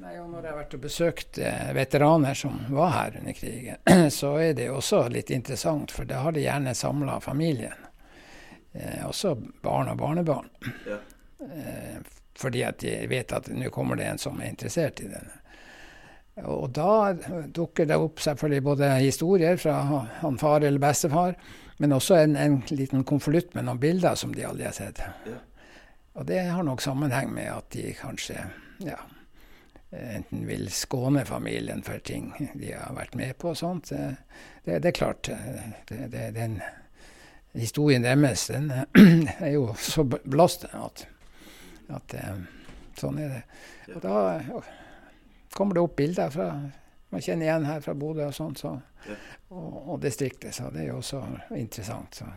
[0.00, 3.80] Nei, og når jeg har vært og besøkt eh, veteraner som var her under krigen,
[4.20, 7.86] så er det også litt interessant, for da har de gjerne samla familien.
[8.72, 10.48] Eh, også barn og barnebarn.
[10.88, 10.96] Ja.
[11.44, 12.00] Eh,
[12.40, 15.36] fordi at de vet at nå kommer det en som er interessert i denne.
[16.48, 17.12] Og da
[17.52, 19.76] dukker det opp selvfølgelig både historier fra
[20.22, 21.34] han far eller bestefar,
[21.80, 25.02] men også en, en liten konvolutt med noen bilder som de aldri har sett.
[25.28, 25.38] Ja.
[26.20, 28.42] Og det har nok sammenheng med at de kanskje
[28.84, 28.98] ja,
[29.90, 33.92] enten vil skåne familien for ting de har vært med på og sånt.
[33.92, 34.16] Det,
[34.64, 35.30] det, det er klart.
[35.88, 36.60] Det, det, den
[37.52, 41.06] historien deres den er jo så blåst at,
[41.96, 42.42] at eh,
[42.98, 43.40] sånn er det.
[43.96, 44.16] Og da
[45.54, 46.52] kommer det opp bilder fra
[47.10, 48.76] man kjenner igjen her fra Bodø og sånt, så,
[49.48, 50.54] og, og distriktet.
[50.54, 51.24] Så det er jo også
[51.58, 52.20] interessant.
[52.20, 52.28] Så.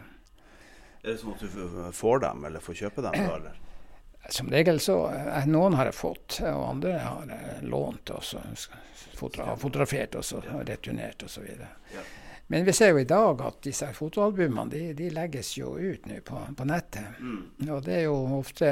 [1.04, 3.20] Er det sånn at du får dem, eller får kjøpe dem?
[3.20, 3.60] da, eller?
[4.34, 9.58] Som regel så eh, Noen har jeg fått, og andre har jeg lånt og har
[9.60, 11.50] fotografert og så returnert osv.
[11.94, 12.04] Ja.
[12.48, 16.22] Men vi ser jo i dag at disse fotoalbumene de, de legges jo ut nå
[16.26, 17.20] på, på nettet.
[17.20, 17.68] Mm.
[17.68, 18.72] Og det er jo ofte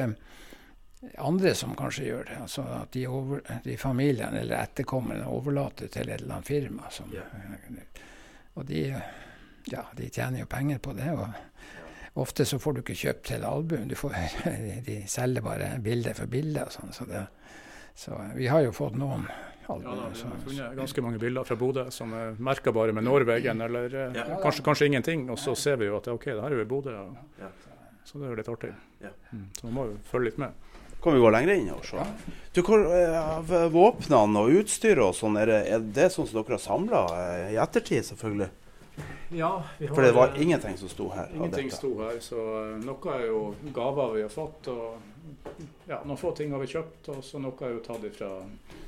[1.17, 2.37] andre som kanskje gjør det.
[2.43, 6.89] Altså at de, over, de familiene eller etterkommerne overlater til et eller annet firma.
[6.93, 8.01] Som, yeah.
[8.53, 8.83] Og de,
[9.71, 11.09] ja, de tjener jo penger på det.
[11.13, 11.27] og
[12.21, 13.87] Ofte så får du ikke kjøpt hele albuen.
[13.87, 14.17] Du får,
[14.87, 16.65] de selger bare bilde for bilde.
[16.67, 16.91] og sånn.
[16.93, 17.23] Så, det,
[17.95, 19.25] så vi har jo fått noen
[19.61, 23.05] Ja, da, vi har funnet ganske mange bilder fra Bodø som er merka bare med
[23.07, 24.25] Norvegen, eller eh, Ja.
[24.43, 25.29] kanskje, kanskje ingenting.
[25.31, 26.97] Og så ser vi jo at OK, det her er jo i Bodø.
[27.39, 27.47] Ja.
[28.03, 28.73] Så det er jo litt artig.
[29.31, 30.51] Mm, så man må jo følge litt med.
[31.01, 32.03] Kan vi gå lenger inn og se?
[32.53, 36.57] Du, hvor, eh, våpnene og utstyret og sånn, er, det- er det sånn som dere
[36.57, 37.01] har samla
[37.51, 38.49] i ettertid, selvfølgelig?
[39.31, 41.29] Ja, vi har, For det var eh, ingenting som sto her.
[41.31, 41.77] av Ingenting dette.
[41.79, 42.37] sto her, så
[42.75, 44.67] eh, noe er jo gaver vi har fått.
[44.67, 44.99] og
[45.87, 48.29] ja, Noen få ting har vi kjøpt, og så noe er jo tatt ifra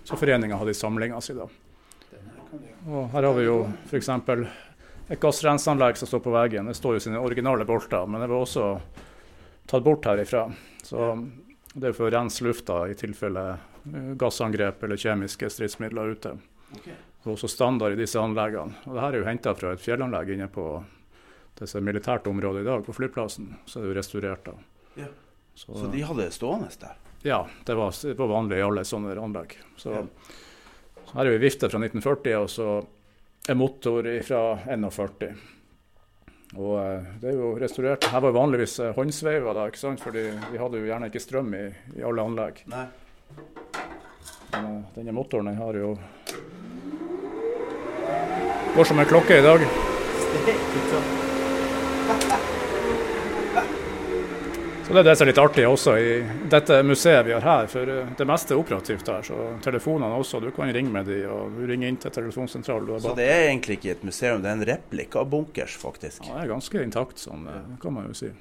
[0.04, 1.47] Så foreninga hadde i samlinga si, da.
[2.89, 3.58] Og her har vi jo
[3.89, 4.10] f.eks.
[5.10, 6.67] et gassrenseanlegg som står på veggen.
[6.67, 8.67] Det står jo sine originale bolter, men det var også
[9.65, 10.45] tatt bort herifra.
[10.84, 10.99] Så
[11.74, 16.36] Det er for å rense lufta i tilfelle eh, gassangrep eller kjemiske stridsmidler ute.
[16.78, 16.94] Okay.
[17.24, 18.76] Det er også standard i disse anleggene.
[18.86, 20.68] Og Dette er jo henta fra et fjellanlegg inne på
[21.60, 23.54] det som er militært område i dag, på flyplassen.
[23.66, 24.54] Så er det jo restaurert da.
[25.00, 25.10] Ja.
[25.56, 26.98] Så, Så de hadde det stående der?
[27.24, 29.54] Ja, det var, det var vanlig i alle sånne anlegg.
[29.80, 30.02] Så, Ja.
[31.06, 32.68] så her er vi vifte fra 1940, og så
[33.50, 35.34] er motor fra 41.
[36.54, 38.06] Og eh, det er jo restaurert.
[38.12, 40.04] Her var jo vanligvis håndsveiva håndsveiver, da, ikke sant?
[40.04, 41.66] fordi vi hadde jo gjerne ikke strøm i,
[41.98, 42.63] i alle anlegg.
[42.74, 42.86] Nei.
[44.54, 45.96] Men eh, denne motoren den har jo
[48.74, 49.62] Går som en klokke i dag.
[54.88, 56.08] Så Det er det som er litt artig også i
[56.52, 57.67] dette museet vi har her.
[57.72, 59.24] For eh, det meste er operativt her.
[59.24, 60.41] Så telefonene også.
[60.43, 63.00] Du kan ringe med de, og du ringer inn til telefonsentralen.
[63.02, 66.26] Så det er egentlig ikke et museum, det er en replikk av bunkers, faktisk.
[66.28, 68.34] Ja, det er ganske intakt, sånn eh, kan man jo si.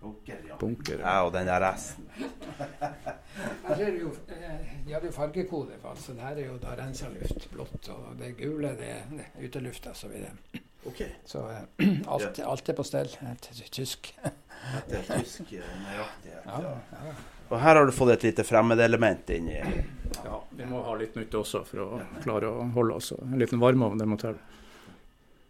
[0.00, 0.56] Bunker, ja.
[0.58, 0.98] Bunker.
[1.04, 2.08] Ja, og den der resten.
[3.68, 6.74] Her er det jo, eh, de hadde jo fargekode, altså det her er jo da
[6.76, 9.94] rensa luft, blått, og det gule det er det utelufta.
[9.94, 10.34] Så, videre.
[10.88, 11.02] Ok.
[11.28, 13.10] så eh, alt, alt er på stell.
[13.20, 13.34] eh,
[13.70, 14.14] Tysk.
[14.88, 16.46] Det er tysk eh, nøyaktighet.
[16.46, 17.12] Ja, Ja.
[17.50, 19.56] Og her har du fått et lite fremmedelement inni.
[20.24, 23.08] Ja, vi må ha litt nytt også for å klare å holde oss.
[23.18, 24.36] En liten varmeovn, det må til.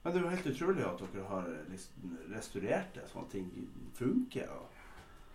[0.01, 3.51] Men det er jo helt utrolig at dere har liksom restaurert det, sånn at ting
[3.99, 4.49] funker.
[4.49, 4.79] Og...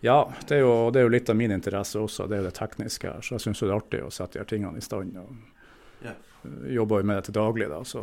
[0.02, 0.18] Ja,
[0.50, 2.56] det er, jo, det er jo litt av min interesse også, det er jo det
[2.58, 3.22] tekniske her.
[3.22, 5.22] Så jeg syns det er artig å sette de her tingene i stand.
[5.22, 6.16] Og Ja.
[6.82, 7.84] jobber jo med det til daglig, da.
[7.86, 8.02] Så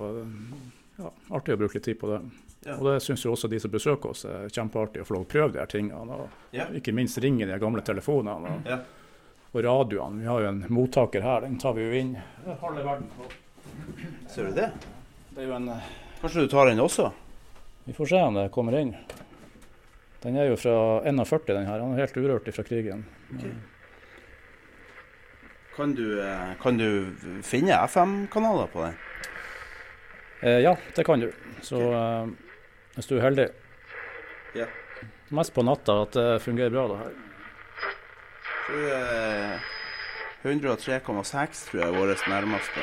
[1.02, 2.20] ja, artig å bruke litt tid på det.
[2.66, 2.76] Ja.
[2.78, 5.30] Og det syns jo også de som besøker oss er kjempeartig å få lov å
[5.32, 6.18] prøve de her tingene.
[6.18, 6.66] Og Ja.
[6.70, 8.52] ikke minst ringe de gamle telefonene.
[8.56, 8.78] Og, Ja.
[9.54, 10.20] og radioene.
[10.20, 12.14] Vi har jo en mottaker her, den tar vi jo inn
[12.60, 13.26] halve verden på.
[14.28, 14.70] Ser du det?
[15.34, 15.82] Det er jo en eh,
[16.22, 17.12] Kanskje du tar den også?
[17.84, 18.94] Vi får se om det kommer inn.
[20.22, 21.80] Den er jo fra 41, den her.
[21.80, 23.04] Han er helt urørt fra krigen.
[25.74, 27.10] Kan du, eh, kan du
[27.42, 28.94] finne FM-kanaler på den?
[30.42, 31.28] Eh, ja, det kan du.
[31.62, 32.26] Så eh,
[32.96, 33.48] hvis du er heldig.
[34.58, 34.66] Ja.
[35.32, 37.12] Mest på natta at det fungerer bra, det her.
[38.72, 39.54] Eh,
[40.42, 42.80] 103,6 tror jeg er vårt nærmeste.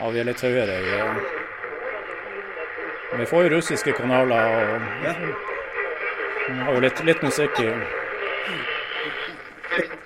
[0.00, 1.16] Ja, vi er litt høyere i eh,
[3.20, 4.70] vi får jo russiske kanaler og
[5.04, 5.12] Ja.
[6.64, 7.62] har jo litt, litt musikk i.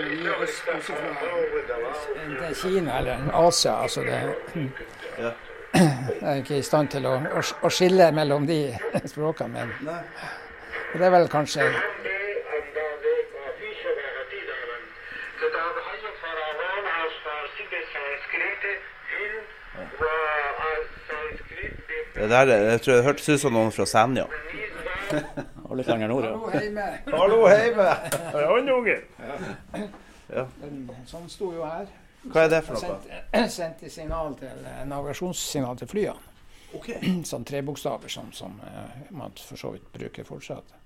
[0.00, 3.82] Er også fra er Kina eller Asia.
[3.82, 4.20] altså det
[5.18, 5.30] Ja.
[5.74, 8.72] Jeg er ikke i stand til å, å, å skille mellom de
[9.12, 9.90] språkene, men
[10.96, 11.68] det er vel kanskje
[22.20, 24.26] Det der, jeg tror det hørtes ut som noen fra Senja.
[25.64, 26.34] Og litt lenger nord, ja.
[26.34, 26.88] Hallo, Heime.
[27.14, 27.86] Hallo, heime!
[30.60, 31.86] Den- Sånn sto jo her.
[32.30, 32.80] Hva er det for noe?
[33.00, 36.26] Sendte, sendte signal til, eh, navigasjonssignal til flyene.
[36.76, 36.90] Ok.
[37.30, 40.76] Sånn tre bokstaver som, som eh, man for så vidt bruker fortsatt.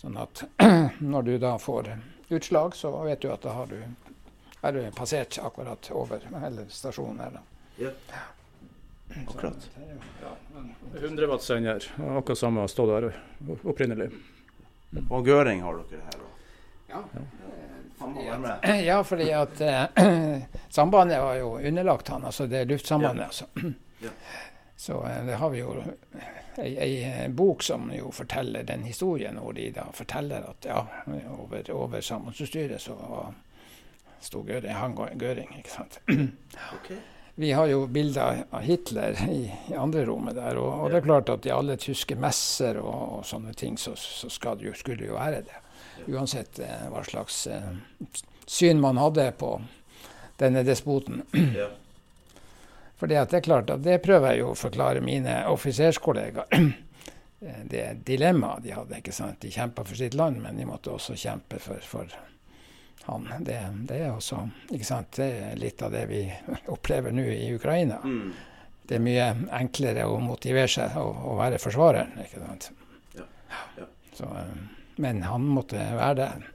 [0.00, 0.42] Sånn at
[1.00, 1.92] når du da får
[2.34, 3.78] utslag, så vet du at da har du,
[4.66, 7.38] er du passert akkurat over eller stasjonen her.
[7.38, 7.44] da.
[7.86, 7.92] Ja.
[9.22, 9.68] Akkurat.
[10.98, 11.84] 100 watt sender.
[12.18, 13.12] Akkurat samme stod der
[13.62, 14.10] opprinnelig.
[15.10, 16.32] Og Gøring har dere her òg.
[16.90, 17.00] Ja.
[18.14, 18.84] Med.
[18.86, 19.82] Ja, fordi at eh,
[20.68, 23.26] sambandet var jo underlagt han, altså det luftsambandet.
[23.26, 23.44] Altså.
[24.00, 24.10] Ja.
[24.76, 25.70] Så eh, det har vi jo
[26.58, 30.86] ei, ei bok som jo forteller den historien, hvor de da forteller at ja,
[31.38, 33.32] over, over sambandsutstyret så var,
[34.20, 36.00] sto Gøring, han Gøring, ikke sant.
[36.80, 37.00] Okay.
[37.38, 41.08] Vi har jo bilder av Hitler i, i andre rommet der, og, og det er
[41.08, 44.72] klart at i alle tyske messer og, og sånne ting, så, så skal det jo,
[44.76, 45.60] skulle det jo være det.
[46.08, 47.70] Uansett eh, hva slags eh,
[48.46, 49.56] syn man hadde på
[50.40, 51.22] denne despoten.
[51.56, 51.68] Ja.
[52.96, 56.48] Fordi at det er klart at det prøver jeg jo å forklare mine offiserskollegaer.
[57.44, 58.96] Eh, Det dilemmaet de hadde.
[58.96, 59.36] ikke sant?
[59.42, 62.08] De kjempa for sitt land, men de måtte også kjempe for, for
[63.04, 63.26] han.
[63.44, 63.58] Det,
[63.90, 64.38] det er også
[64.72, 65.10] ikke sant?
[65.20, 66.22] Det er litt av det vi
[66.74, 67.98] opplever nå i Ukraina.
[68.08, 68.30] Mm.
[68.88, 69.26] Det er mye
[69.60, 72.16] enklere å motivere seg å, og være forsvareren.
[72.24, 72.70] ikke sant?
[73.20, 73.28] Ja.
[73.82, 73.90] Ja.
[74.16, 74.56] Så, eh,
[74.96, 76.46] men han måtte være der.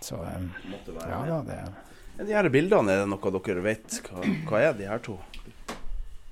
[0.00, 1.42] Så eh, Måtte være ja da,
[2.18, 4.00] det De her bildene, er det noe dere vet?
[4.08, 5.16] Hva, hva er de her to?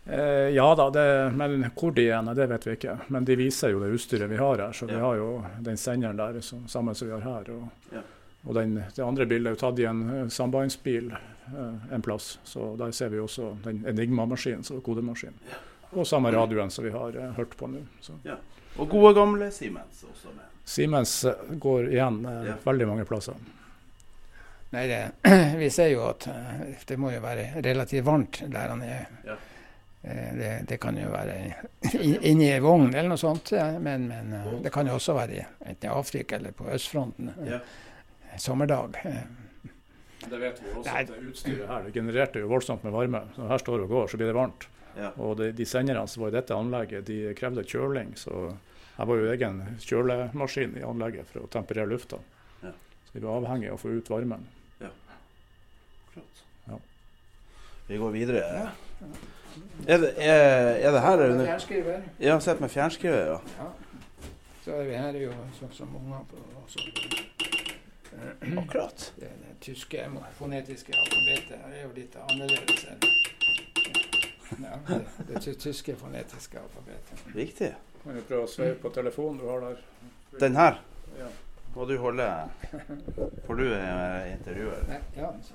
[0.05, 2.97] Eh, ja da, det, men hvor de er, det vet vi ikke.
[3.15, 4.73] Men de viser jo det utstyret vi har her.
[4.75, 5.29] Så vi har jo
[5.63, 7.51] den senderen der, så, sammen som vi har her.
[7.55, 8.03] Og, Ja.
[8.47, 12.39] og den, det andre bildet er jo tatt i en eh, sambandsbil eh, en plass.
[12.45, 15.61] Så der ser vi også den Enigma-maskinen, så Ja.
[15.93, 17.85] og samme radioen som vi har eh, hørt på nå.
[18.25, 18.37] Ja.
[18.79, 20.52] Og gode gamle Siemens også med.
[20.65, 22.57] Siemens eh, går igjen eh, Ja.
[22.65, 23.35] veldig mange plasser.
[24.73, 25.01] Nei, det,
[25.61, 29.07] vi ser jo at eh, det må jo være relativt varmt der han er.
[29.27, 29.37] Ja.
[30.03, 31.37] Eh, Det, det kan jo være
[32.27, 34.33] inni ei vogn eller noe sånt, ja, men, men
[34.65, 37.29] det kan jo også være enten i Afrika eller på østfronten.
[37.47, 37.61] Ja.
[38.41, 38.97] Sommerdag.
[40.23, 41.03] Det vet vi også Nei.
[41.03, 43.21] at utstyret her det genererte jo voldsomt med varme.
[43.35, 44.67] Så når her står og går, så blir det varmt.
[44.97, 45.11] Ja.
[45.19, 48.13] Og de, de senderne som var i dette anlegget, de krevde kjøling.
[48.19, 48.53] Så
[48.97, 52.19] her var jo egen kjølemaskin i anlegget for å temperere lufta.
[52.63, 52.73] Ja.
[53.07, 54.45] Så vi var avhengig av å få ut varmen.
[56.13, 56.43] Flott.
[56.69, 56.79] Ja.
[57.89, 58.43] Vi går videre.
[59.87, 62.05] Er det, er, er det her under Fjernskriver.
[62.19, 63.41] Ja, sett med fjernskriver, ja.
[63.59, 63.71] Ja.
[64.65, 66.85] Så er vi her er jo sånn som unger på også.
[68.61, 69.09] Akkurat.
[69.17, 70.05] Det, det tyske
[70.39, 73.03] fonetiske alfabetet er jo litt annerledes enn
[74.61, 77.23] ja, det, det ty- tyske fonetiske alfabetet.
[77.35, 77.73] Riktig.
[78.03, 79.83] Kan du prøve å sveive på telefonen du har der?
[80.41, 80.81] Den her
[81.19, 81.27] Ja.
[81.75, 82.27] må du holde
[83.47, 84.83] For du er intervjuer.
[84.89, 85.55] Nei, ja, så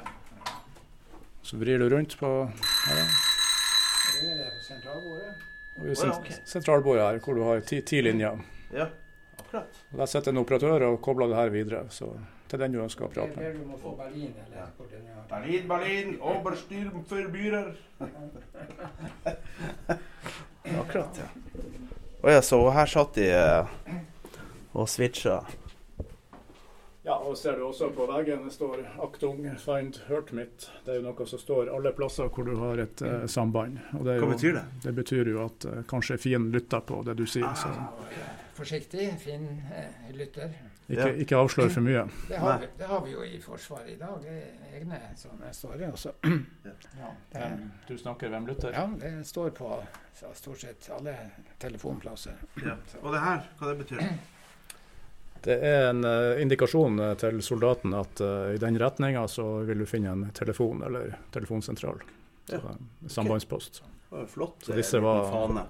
[1.44, 3.04] Så vrir du rundt på her,
[4.22, 5.34] det på sentralbordet.
[5.78, 8.40] Og sent- sentralbordet her, hvor du har ti, ti linjer.
[8.74, 8.88] Ja,
[9.40, 9.78] akkurat.
[9.96, 11.84] Der sitter en operatør og kobler det her videre.
[11.90, 12.10] Så
[12.48, 13.44] til den du ønsker å Det prate er med.
[13.46, 15.16] der du må få Berlin, eller hvor den er.
[15.30, 17.70] Berlin, Berlin, Obersturmforbyrer.
[20.82, 21.28] Akkurat, ja.
[22.24, 23.66] Å ja, så her satt de eh,
[24.74, 25.42] og switcha.
[27.08, 30.66] Ja, og ser du også på veggen det står 'Aktung, find hurt mitt'.
[30.86, 33.80] Det er jo noe som står alle plasser hvor du har et uh, samband.
[33.96, 34.64] Og det er Hva jo, betyr det?
[34.84, 37.48] Det betyr jo at uh, kanskje fienden lytter på det du sier.
[37.56, 37.72] Så
[38.60, 40.52] Forsiktig, fin uh, lytter.
[40.96, 42.04] Ikke, ikke avslør for mye.
[42.30, 44.16] Det har, vi, det har vi jo i Forsvaret i dag.
[44.24, 46.14] Det er egne sånne står også.
[46.24, 47.50] Ja.
[47.88, 48.72] Du snakker hvem lytter?
[48.76, 49.72] Ja, det står på
[50.34, 51.16] stort sett alle
[51.60, 52.40] telefonplasser.
[52.64, 52.78] Ja.
[53.02, 54.04] Og det her, hva det betyr?
[55.48, 59.84] Det er en uh, indikasjon eh, til soldaten at uh, i den retninga så vil
[59.84, 62.02] du finne en telefon eller telefonsentral.
[62.50, 62.64] Så, Ja.
[62.74, 63.84] eh, Sambandspost.
[64.10, 64.66] Det var flott.
[64.66, 65.64] Så disse var- Fane.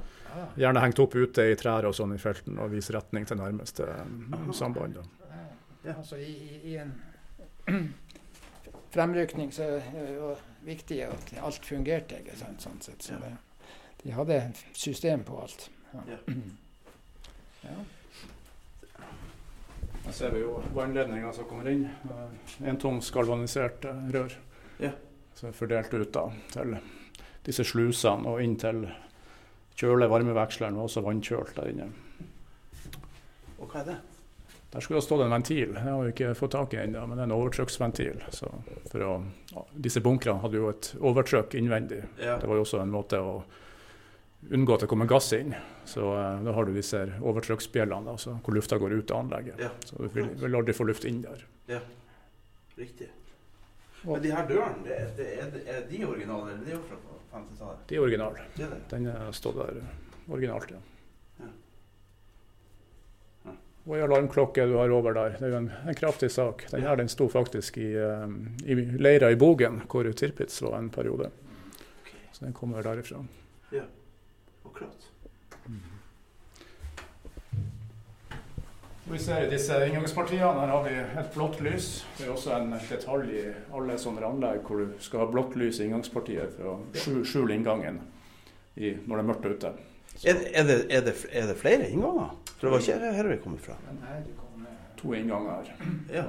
[0.58, 3.88] Gjerne hengt opp ute i trær og sånn i felten og vise retning til nærmeste
[3.94, 5.00] eh, samband.
[5.84, 5.96] Ja.
[5.96, 6.36] Altså i,
[6.68, 6.94] i, en
[8.96, 10.34] fremrykning så er det jo
[10.68, 12.22] viktig at alt fungerte.
[12.22, 13.04] ikke sant, sånn sett.
[13.08, 13.34] Så det,
[14.04, 15.70] de hadde et system på alt.
[15.94, 16.06] Ja.
[16.08, 16.20] Ja.
[20.08, 21.82] Her ser vi jo vannledninga som kommer inn.
[22.64, 24.38] En toms galvanisert eh, rør.
[24.80, 24.94] Ja.
[25.36, 26.78] Som er fordelt ut da, til
[27.44, 28.86] disse slusene og inn til
[29.78, 31.90] kjøle-varmeveksleren og også vannkjølt der inne.
[33.58, 33.98] Og hva er det?
[34.74, 35.72] Der skulle det stått en ventil.
[35.74, 38.20] Det har vi ikke fått tak i ennå, men det en overtrykksventil.
[38.44, 38.50] Å,
[39.00, 42.02] ja, disse bunkrene hadde jo et overtrykk innvendig.
[42.20, 42.36] Ja.
[42.42, 43.38] Det var jo også en måte å
[44.54, 45.56] unngå at det kommer gass inn.
[45.88, 49.64] Så eh, da har du disse overtrykksbjellene hvor lufta går ut av anlegget.
[49.64, 49.72] Ja.
[49.88, 51.48] Så du vil, vil aldri få luft inn der.
[51.72, 51.80] Ja,
[52.78, 53.08] Riktig.
[54.04, 57.80] Men de her dørene, det, det, er, er de originale, eller de er fra 50-tallet?
[57.90, 58.46] De er originale.
[58.92, 59.82] Den har stått der
[60.28, 60.82] originalt, ja.
[61.42, 61.50] Ja.
[63.48, 63.56] Ja.
[63.88, 66.68] Og ei alarmklokke du har over der, det er jo en, en kraftig sak.
[66.72, 68.26] Den her den sto faktisk i, eh,
[68.70, 71.32] i leira i Bogen, hvor Tirpitz var en periode.
[72.32, 73.24] Så den kommer derifra.
[73.74, 73.88] Ja,
[74.68, 75.08] Akkurat.
[79.12, 81.86] Vi ser i disse inngangspartiene, her har vi et blått lys.
[82.18, 83.44] Det er også en detalj i
[83.76, 88.02] alle sånne anlegg hvor du skal ha blått lys i inngangspartiet for å skjule, inngangen
[88.76, 89.72] i, når det er mørkt ute.
[90.26, 92.34] Er, det- er, det, er, det, er det flere innganger?
[92.58, 93.78] For det var ikke her vi kom fra.
[94.98, 95.72] To innganger.
[96.12, 96.26] Ja.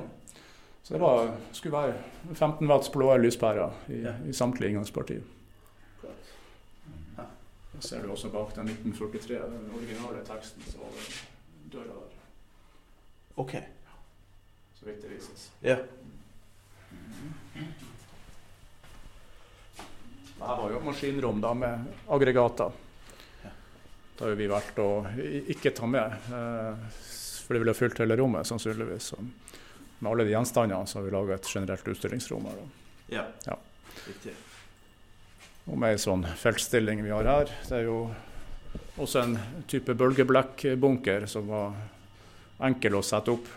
[0.85, 4.15] Så det var, skulle være 15 watts blå lyspærer i, Ja.
[4.29, 5.25] i samtlige inngangspartier.
[6.05, 7.27] Ja.
[7.75, 11.11] Da ser du også bak den 1943, den originale teksten som var over
[11.73, 12.15] døra der.
[13.39, 13.55] OK.
[14.75, 15.51] Så vidt det vises.
[15.61, 15.77] Ja.
[20.39, 22.73] Det her var jo maskinrom da, med aggregater.
[23.43, 23.51] Det
[24.19, 24.91] Da har jo vi valgt å
[25.55, 26.89] ikke ta med, eh,
[27.47, 29.13] for det ville fylt hele rommet sannsynligvis.
[29.13, 32.65] Så med alle de gjenstandene så har vi laga et generelt utstillingsrom her.
[33.07, 33.25] Ja.
[33.47, 33.59] Ja.
[34.07, 34.35] Riktig.
[35.69, 38.01] Og med ei sånn feltstilling vi har her, det er jo
[38.99, 39.39] også en
[39.71, 41.79] type bølgeblekkbunker som var
[42.67, 43.49] enkel å sette opp.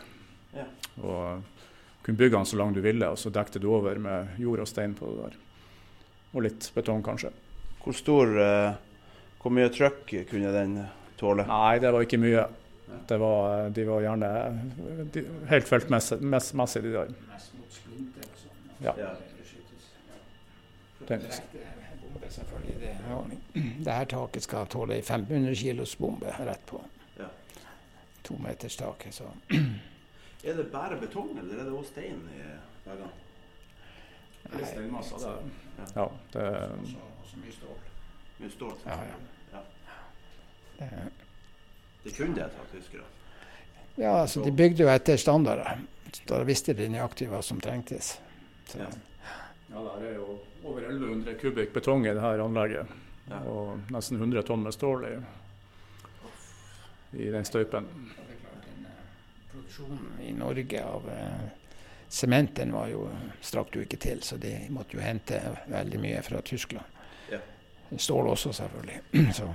[0.56, 0.66] Ja.
[1.02, 4.64] Og kunne bygge den så lang du ville, og så dekte du over med jord
[4.64, 5.38] og stein på det der.
[6.32, 7.32] Og litt betong, kanskje.
[7.82, 8.74] Hvor stor eh,
[9.42, 10.76] Hvor mye trøkk kunne den
[11.18, 11.48] tåle?
[11.50, 12.46] Nei, det var ikke mye.
[13.10, 14.30] Det var, de var gjerne
[15.14, 17.14] de, helt feltmessig, de der.
[17.32, 18.58] mest mot splinter og sånn.
[18.86, 18.94] Ja,
[23.86, 26.82] det her taket skal tåle ei 500 kilos bombe rett på.
[28.24, 28.28] Ja.
[28.28, 29.14] Tometerstaket.
[29.14, 29.24] Så
[30.44, 32.42] Er det bare betong, eller er det også stein i
[32.90, 33.10] veggene?
[34.54, 35.18] Er steinmasser.
[35.18, 37.78] det- Ja, det er mye stål.
[38.40, 38.74] Mye stål?
[38.86, 39.18] Ja, ja.
[39.54, 39.60] Ja.
[40.80, 40.90] Det,
[42.04, 43.04] Det kunne det ta tyskere.
[43.98, 45.78] ja, altså de bygde jo etter standarder.
[46.30, 48.20] Da visste de nøyaktig hva som trengtes.
[48.68, 48.88] Så, Ja.
[49.72, 52.88] Ja, det er jo over 1100 kubikk betong i det her anlegget.
[53.30, 53.38] Ja.
[53.48, 55.14] Og nesten 100 tonn med stål i,
[57.14, 57.88] i den støypen.
[58.16, 58.88] Det klart, den,
[59.52, 61.50] Produksjonen i Norge av eh,
[62.08, 63.06] sement den var jo,
[63.42, 65.40] strakk jo ikke til, så de måtte jo hente
[65.72, 67.00] veldig mye fra Tyskland.
[67.32, 67.40] Ja.
[67.98, 69.02] Stål også, selvfølgelig.
[69.34, 69.54] Så,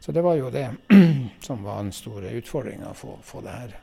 [0.00, 0.66] så det var jo det
[1.46, 3.74] som var den store utfordringa, å få, få det her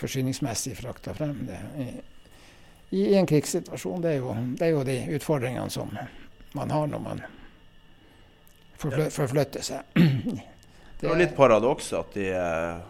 [0.00, 1.44] forsyningsmessig frakta frem.
[1.46, 1.58] Det,
[2.90, 4.02] i, I en krigssituasjon.
[4.02, 5.92] Det er, jo, det er jo de utfordringene som
[6.58, 7.22] man har når man
[8.78, 9.94] forfly, forflytter seg.
[11.00, 12.80] Det var litt paradoks at de eh,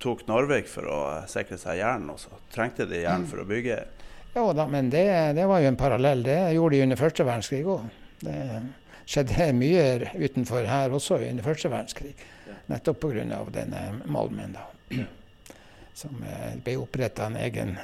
[0.00, 3.48] tok Narvik for å eh, sikre seg jern, og så trengte de jern for å
[3.48, 3.82] bygge.
[4.34, 5.04] Ja da, men det,
[5.36, 6.24] det var jo en parallell.
[6.24, 7.84] Det gjorde de under første verdenskrig òg.
[8.24, 8.38] Det
[9.04, 9.84] skjedde mye
[10.16, 12.14] utenfor her også under første verdenskrig.
[12.72, 13.42] Nettopp pga.
[13.52, 14.56] denne malmen.
[14.56, 14.64] da.
[16.00, 17.76] Som eh, ble oppretta en egen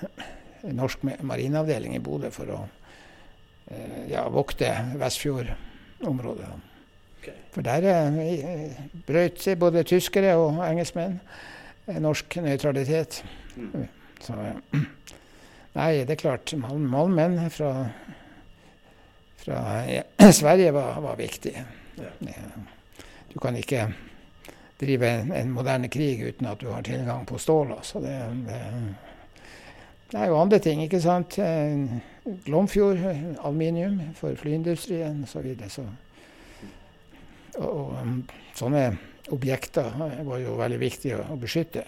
[0.73, 2.65] norsk marineavdeling i Bodø for å
[4.11, 4.67] ja, vokte
[4.99, 6.49] Vestfjordområdet.
[7.55, 11.19] For der eh, brøt både tyskere og engelskmenn
[11.89, 13.23] eh, norsk nøytralitet.
[14.21, 14.81] Så eh,
[15.79, 16.55] Nei, det er klart.
[16.59, 17.73] Mal malmen fra,
[19.45, 21.55] fra eh, Sverige var, var viktig.
[22.01, 22.39] Ja.
[23.31, 23.87] Du kan ikke
[24.81, 27.73] drive en, en moderne krig uten at du har tilgang på stål.
[27.77, 28.01] Altså.
[28.01, 28.17] Det,
[28.49, 28.61] det,
[30.11, 31.39] det er jo andre ting, ikke sant.
[31.39, 31.79] Eh,
[32.45, 35.33] Glomfjord, eh, aluminium for flyindustrien osv.
[35.33, 35.87] Så, videre, så
[37.59, 38.19] og, og um,
[38.59, 38.85] sånne
[39.31, 41.85] objekter eh, var jo veldig viktig å, beskytte.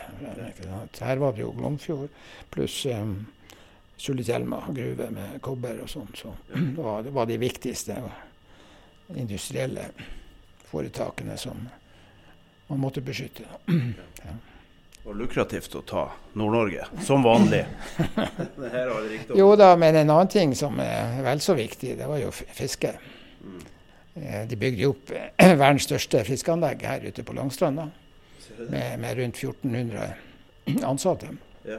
[1.01, 2.11] Her var det jo Glomfjord
[2.53, 3.23] pluss um,
[4.03, 6.11] Sulitjelma gruve med kobber og sånn.
[6.19, 7.99] Så det var, det var de viktigste
[9.15, 9.91] industrielle
[10.71, 11.69] foretakene som
[12.71, 13.47] man måtte beskytte.
[15.03, 16.03] Det var lukrativt å ta
[16.39, 17.65] Nord-Norge, som vanlig.
[19.35, 22.93] Jo da, men en annen ting som er vel så viktig, det var jo fiske.
[22.95, 23.82] Eh,
[24.15, 25.31] De bygde opp eh,
[25.63, 27.89] verdens største fiskeanlegg her ute på Langstranda.
[28.69, 31.31] Med, med rundt 1400 ansatte.
[31.65, 31.79] Ja.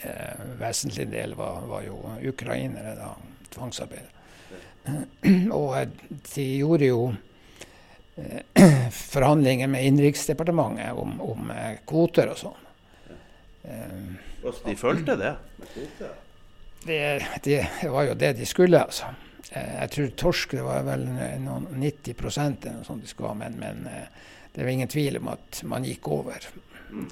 [0.00, 1.98] Eh, vesentlig del var, var jo
[2.30, 3.10] ukrainere, da,
[3.54, 4.10] tvangsarbeidere.
[5.58, 5.92] Og eh,
[6.34, 7.02] de gjorde jo
[8.16, 8.40] eh,
[9.12, 12.60] forhandlinger med Innenriksdepartementet om, om eh, kvoter og sånn.
[13.68, 14.00] Eh,
[14.44, 15.34] Og de fulgte det?
[15.60, 16.16] med kvoter?
[16.84, 17.02] det,
[17.46, 17.60] det
[17.92, 19.12] var jo det de skulle, altså.
[19.52, 21.04] Eh, Jeg tror torsk det var vel
[21.44, 24.06] noen 90 eller noe sånt de skulle ha, men, men eh,
[24.54, 26.44] det var ingen tvil om at man gikk over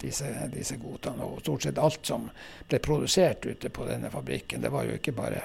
[0.02, 1.24] disse, disse godtene.
[1.26, 2.28] Og stort sett alt som
[2.68, 5.42] ble produsert ute på denne fabrikken, det var jo ikke bare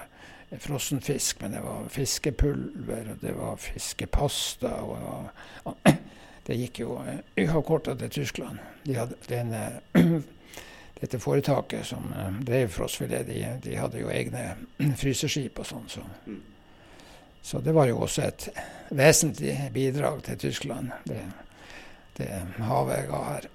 [0.63, 4.69] frossenfisk, men det var fiskepulver, og det var fiskepasta.
[4.85, 5.75] og
[6.47, 8.59] Det gikk jo eh, uavkorta til Tyskland.
[8.85, 9.63] De hadde denne,
[11.01, 14.45] dette foretaket som eh, drev frossfilet, de, de hadde jo egne
[15.01, 15.89] fryseskip og sånn.
[15.97, 16.05] Så.
[17.47, 18.49] Så det var jo også et
[18.91, 21.21] vesentlig bidrag til Tyskland, det,
[22.17, 22.27] det
[22.59, 23.45] havet ga her.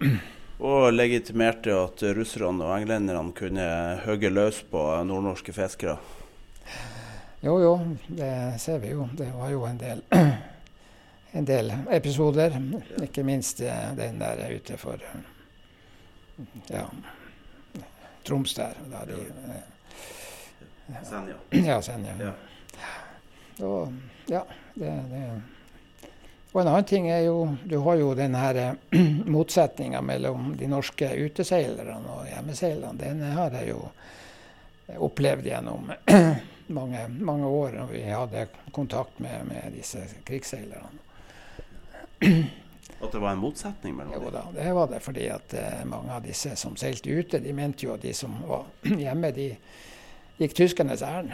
[0.65, 3.67] Og legitimerte at russerne og englenderne kunne
[4.07, 5.99] hogge løs på nordnorske fiskere.
[7.43, 7.73] Jo, jo,
[8.09, 8.31] det
[8.63, 9.09] ser vi jo.
[9.19, 10.01] Det var jo en del,
[11.39, 12.57] en del episoder.
[13.03, 15.05] Ikke minst eh, den der ute for
[16.71, 16.87] ja,
[18.25, 18.73] Troms der.
[18.95, 19.21] der de,
[20.89, 21.37] ja, Senja.
[21.51, 22.17] ja, Senja.
[22.21, 22.33] Ja.
[23.63, 23.93] Og,
[24.27, 24.45] ja,
[24.75, 25.25] det, det.
[26.53, 28.73] Og en annen ting er jo Du har jo den her eh,
[29.37, 32.99] motsetninga mellom de norske uteseilerne og hjemmeseilerne.
[33.01, 33.87] Den har jeg jo
[34.99, 35.93] opplevd gjennom
[36.79, 41.01] mange, mange år når vi hadde kontakt med, med disse krigsseilerne.
[43.03, 45.01] At det var en motsetning mellom Jo da, det var det.
[45.03, 48.37] Fordi at eh, mange av disse som seilte ute, de mente jo at de som
[48.47, 48.69] var
[49.07, 49.49] hjemme, de
[50.39, 51.33] gikk tyskernes ærend.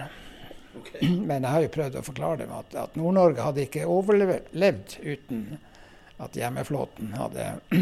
[1.29, 5.43] Men jeg har jo prøvd å forklare dem at, at Nord-Norge hadde ikke overlevd uten
[6.19, 7.45] at hjemmeflåten hadde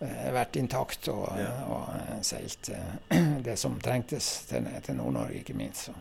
[0.00, 1.50] eh, vært intakt og, Ja.
[1.66, 5.90] og eh, seilt eh, det som trengtes til, til Nord-Norge, ikke minst.
[5.90, 5.96] Så,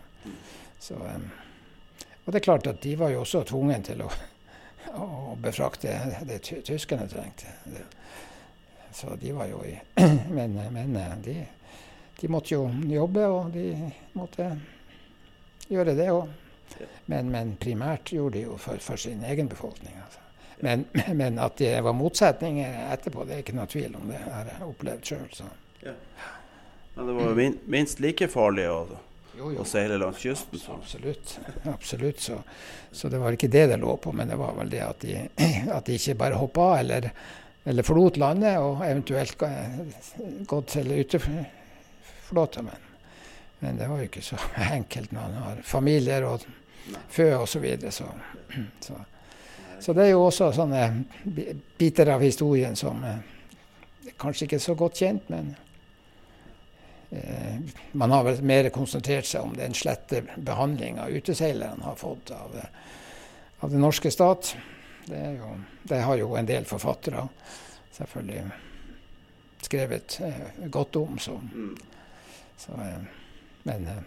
[0.80, 4.12] så, og det er klart at de var jo også tvungen til å,
[5.02, 5.96] å befrakte
[6.30, 7.50] det ty tyskerne trengte.
[8.94, 9.76] Så de var jo i
[10.34, 10.96] Men, men
[11.26, 11.36] de,
[12.20, 13.68] de måtte jo jobbe, og de
[14.18, 14.48] måtte
[15.70, 16.30] gjøre det òg.
[17.10, 19.96] Men, men primært gjorde de jo for, for sin egen befolkning.
[20.04, 20.22] Altså.
[20.60, 24.10] Men, men, at det var motsetninger etterpå, det er ikke noe tvil om.
[24.12, 25.46] Det har jeg opplevd sjøl.
[25.86, 25.94] Ja.
[26.96, 28.82] Men det var jo minst like farlig å,
[29.40, 29.64] Jo, jo.
[29.64, 30.60] å seile langs kysten.
[30.60, 30.76] Så.
[30.76, 31.38] Absolutt.
[31.72, 32.20] Absolutt.
[32.20, 32.42] Så,
[32.92, 35.16] så det var ikke det det lå på, men det var vel det at de,
[35.78, 37.10] at de ikke bare hoppa av eller,
[37.70, 39.40] eller forlot landet og eventuelt
[40.50, 42.66] gått til uteflåta.
[42.68, 42.89] Men,
[43.60, 44.40] men det var jo ikke så
[44.80, 46.46] enkelt når man har familier og
[47.10, 47.92] fø og så videre.
[47.92, 48.08] Så,
[48.88, 49.00] så,
[49.80, 50.84] så det er jo også sånne
[51.80, 53.24] biter av historien som er
[54.20, 55.54] kanskje ikke er så godt kjent, men
[57.10, 57.60] Eh,
[57.92, 62.70] man har vel mer konsentrert seg om den slette behandlinga uteseilerne har fått av, eh,
[63.60, 64.56] av den norske stat.
[65.06, 65.56] Det, jo,
[65.90, 67.26] det har jo en del forfattere
[67.98, 68.44] selvfølgelig
[69.66, 71.18] skrevet eh, godt om.
[71.20, 71.40] Så,
[72.58, 73.02] så, eh,
[73.64, 74.02] men eh,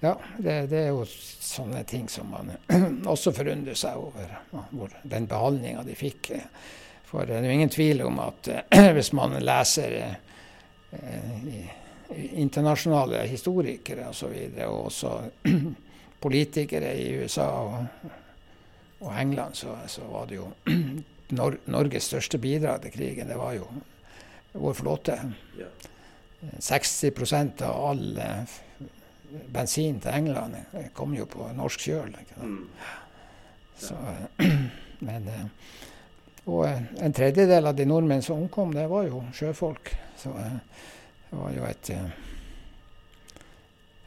[0.00, 2.54] ja, det, det er jo sånne ting som man
[3.14, 4.38] også forundrer seg over.
[4.70, 6.30] Hvor, den behandlinga de fikk.
[6.36, 6.46] eh.
[7.10, 10.14] For det er jo ingen tvil om at eh, hvis man leser eh,
[10.94, 11.76] eh,
[12.38, 15.14] internasjonale historikere osv., og, så videre, og også
[16.24, 18.10] politikere i USA og,
[19.00, 20.50] og England, så, så var det jo
[21.30, 23.68] Nor Norges største bidrag til krigen, det var jo
[24.52, 25.14] vår flåte.
[26.40, 28.44] 60% av all eh,
[29.52, 32.14] bensin til England eh, kom jo på norsk kjøl.
[32.34, 32.60] Sant?
[33.80, 33.96] Så,
[35.08, 35.44] men, eh,
[36.50, 39.92] og en tredjedel av de nordmenn som omkom, det var jo sjøfolk.
[40.20, 41.90] Så det var jo et,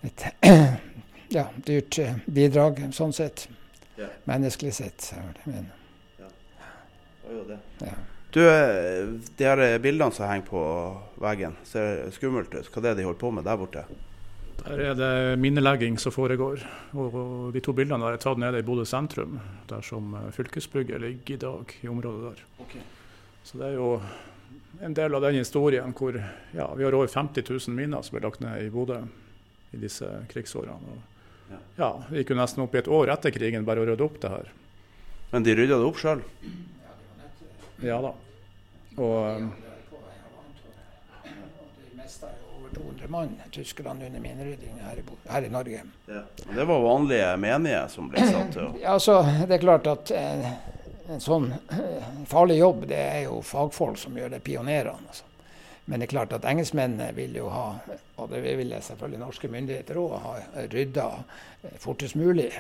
[0.10, 0.26] et
[1.38, 3.48] ja, dyrt bidrag sånn sett.
[3.98, 4.10] Ja.
[4.26, 5.14] Menneskelig sett.
[5.46, 5.70] Men,
[6.18, 7.60] Det var jo det.
[7.86, 8.00] ja.
[8.34, 9.06] Du, eh,
[9.38, 10.62] de her bildene som henger på
[11.22, 12.66] veggen, ser skummelt ut.
[12.66, 13.84] Hva er det de holder på med der borte?
[14.64, 16.64] Der er det minnelegging som foregår.
[16.98, 19.38] Og de to bildene der er tatt nede i Bodø sentrum,
[19.70, 22.82] der som eh, fylkesbygget ligger i dag, i området der.
[23.44, 24.02] Så det er jo
[24.82, 28.26] en del av den historien hvor ja, vi har over 50 000 miner som ble
[28.26, 29.02] lagt ned i Bodø
[29.74, 30.96] i disse krigsårene.
[30.96, 34.06] Og, ja, Vi gikk jo nesten opp i et år etter krigen bare å rydde
[34.10, 34.54] opp det her.
[35.34, 36.24] Men de rydda det opp sjøl?
[37.84, 38.14] Ja da.
[38.96, 39.50] Og det
[41.90, 45.82] De mista jo over 200 mann, tyskerne, under mineryddinga her, i her i Norge.
[46.08, 46.22] Ja.
[46.56, 50.12] det var vanlige menige som ble satt til å Ja, altså, det er klart at
[50.16, 50.48] eh,
[51.12, 55.04] en sånn eh, farlig jobb, det er jo fagfolk som gjør det, pionerene.
[55.12, 55.28] Altså.
[55.86, 57.66] Men det er klart at engelskmennene vil jo ha,
[58.16, 61.10] og det ville selvfølgelig norske myndigheter òg, ha rydda
[61.84, 62.54] fortest mulig.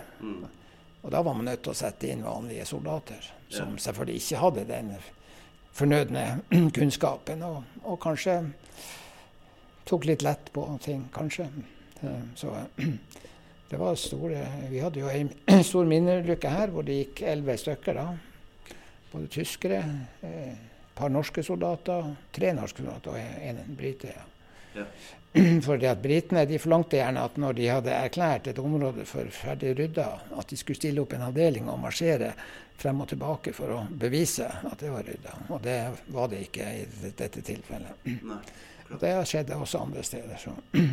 [1.03, 4.65] Og da var man nødt til å sette inn vanlige soldater, som selvfølgelig ikke hadde
[4.69, 4.93] den
[5.75, 6.23] fornødne
[6.77, 8.37] kunnskapen, og, og kanskje
[9.89, 11.49] tok litt lett på ting, kanskje.
[12.01, 12.55] Eh, Så
[13.69, 17.99] det var store Vi hadde jo ei stor minneulykke her hvor det gikk elleve stykker.
[17.99, 18.75] da.
[19.11, 19.83] Både tyskere,
[20.25, 24.13] et par norske soldater, tre norske soldater og en brite.
[24.15, 24.32] Ja.
[25.67, 29.73] Fordi at Britene de forlangte gjerne at når de hadde erklært et område for ferdig
[29.79, 30.05] rydda,
[30.37, 32.33] at de skulle stille opp en avdeling og marsjere
[32.77, 35.33] frem og tilbake for å bevise at det var rydda.
[35.49, 35.79] Og det
[36.13, 38.05] var det ikke i dette tilfellet.
[38.91, 40.37] Og det skjedde også andre steder.
[40.41, 40.55] Så.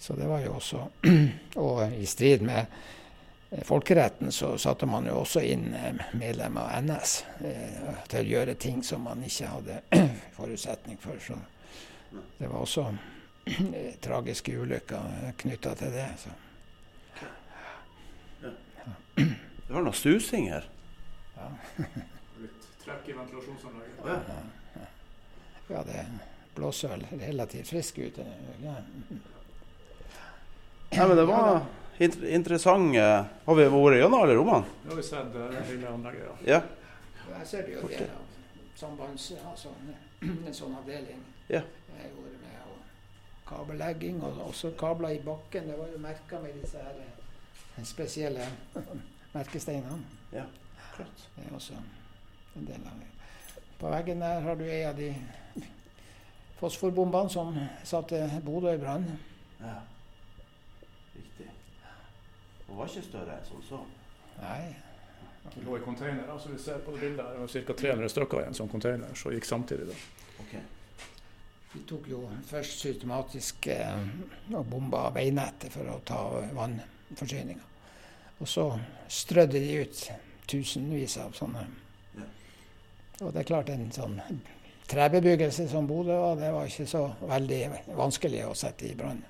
[0.00, 0.78] Så det var jo også
[1.60, 2.66] Og i strid med
[3.62, 8.54] folkeretten så satte man jo også inn eh, medlemmer av NS eh, til å gjøre
[8.54, 9.80] ting som man ikke hadde
[10.38, 11.18] forutsetning for.
[11.22, 11.36] Så
[12.38, 12.86] det var også
[14.04, 16.08] tragiske ulykker knytta til det.
[16.18, 16.30] Så.
[19.66, 20.64] Det var noe susing her.
[22.42, 23.98] litt trekk i ventilasjonsanlegget.
[25.70, 26.06] Ja, det
[26.56, 28.18] blåser vel relativt frisk ut.
[28.64, 28.74] Ja.
[30.90, 31.60] Nei, men det var
[32.02, 32.96] inter interessant.
[32.98, 34.66] eh, Har vi vært gjennom alle rommene?
[34.82, 36.58] Nå har vi sett det lille anlegget, ja.
[36.58, 36.60] Ja.
[37.38, 38.08] Jeg ser det jo det
[38.80, 39.28] sambands...
[39.46, 39.70] Altså
[40.48, 41.20] en sånn avdeling.
[41.50, 41.62] Ja.
[41.98, 42.78] Jeg gjorde med og
[43.50, 45.68] kabellegging og også kabler i bakken.
[45.70, 48.46] Det var jo merka med disse her eh, spesielle
[49.36, 50.02] merkesteinene.
[50.32, 50.44] ja.
[50.96, 51.28] Klart.
[51.36, 51.74] Det er også
[52.56, 53.06] en del av det.
[53.80, 55.14] På veggen der har du en av de
[56.60, 57.54] fosforbombene som
[57.86, 59.06] satte Bodø i brann.
[59.60, 59.76] Ja.
[61.14, 61.46] Riktig.
[62.66, 63.78] Den var ikke større enn som så.
[64.42, 64.74] Nei.
[65.54, 67.78] Det lå i container, altså vi ser på det bildet her, det var ca.
[67.80, 69.96] 300 stykker i en sånn container, så gikk samtidig da.
[70.42, 70.52] Ok.
[71.70, 74.06] De tok jo først systematisk eh,
[74.50, 76.18] og bomba veinettet for å ta
[76.56, 77.66] vannforsyninga.
[78.40, 78.66] Og så
[79.08, 80.02] strødde de ut
[80.50, 81.66] tusenvis av sånne.
[83.20, 84.16] Og det er klart en sånn
[84.90, 87.60] trebebyggelse som Bodø var, det var ikke så veldig
[87.98, 89.20] vanskelig å sette i brann.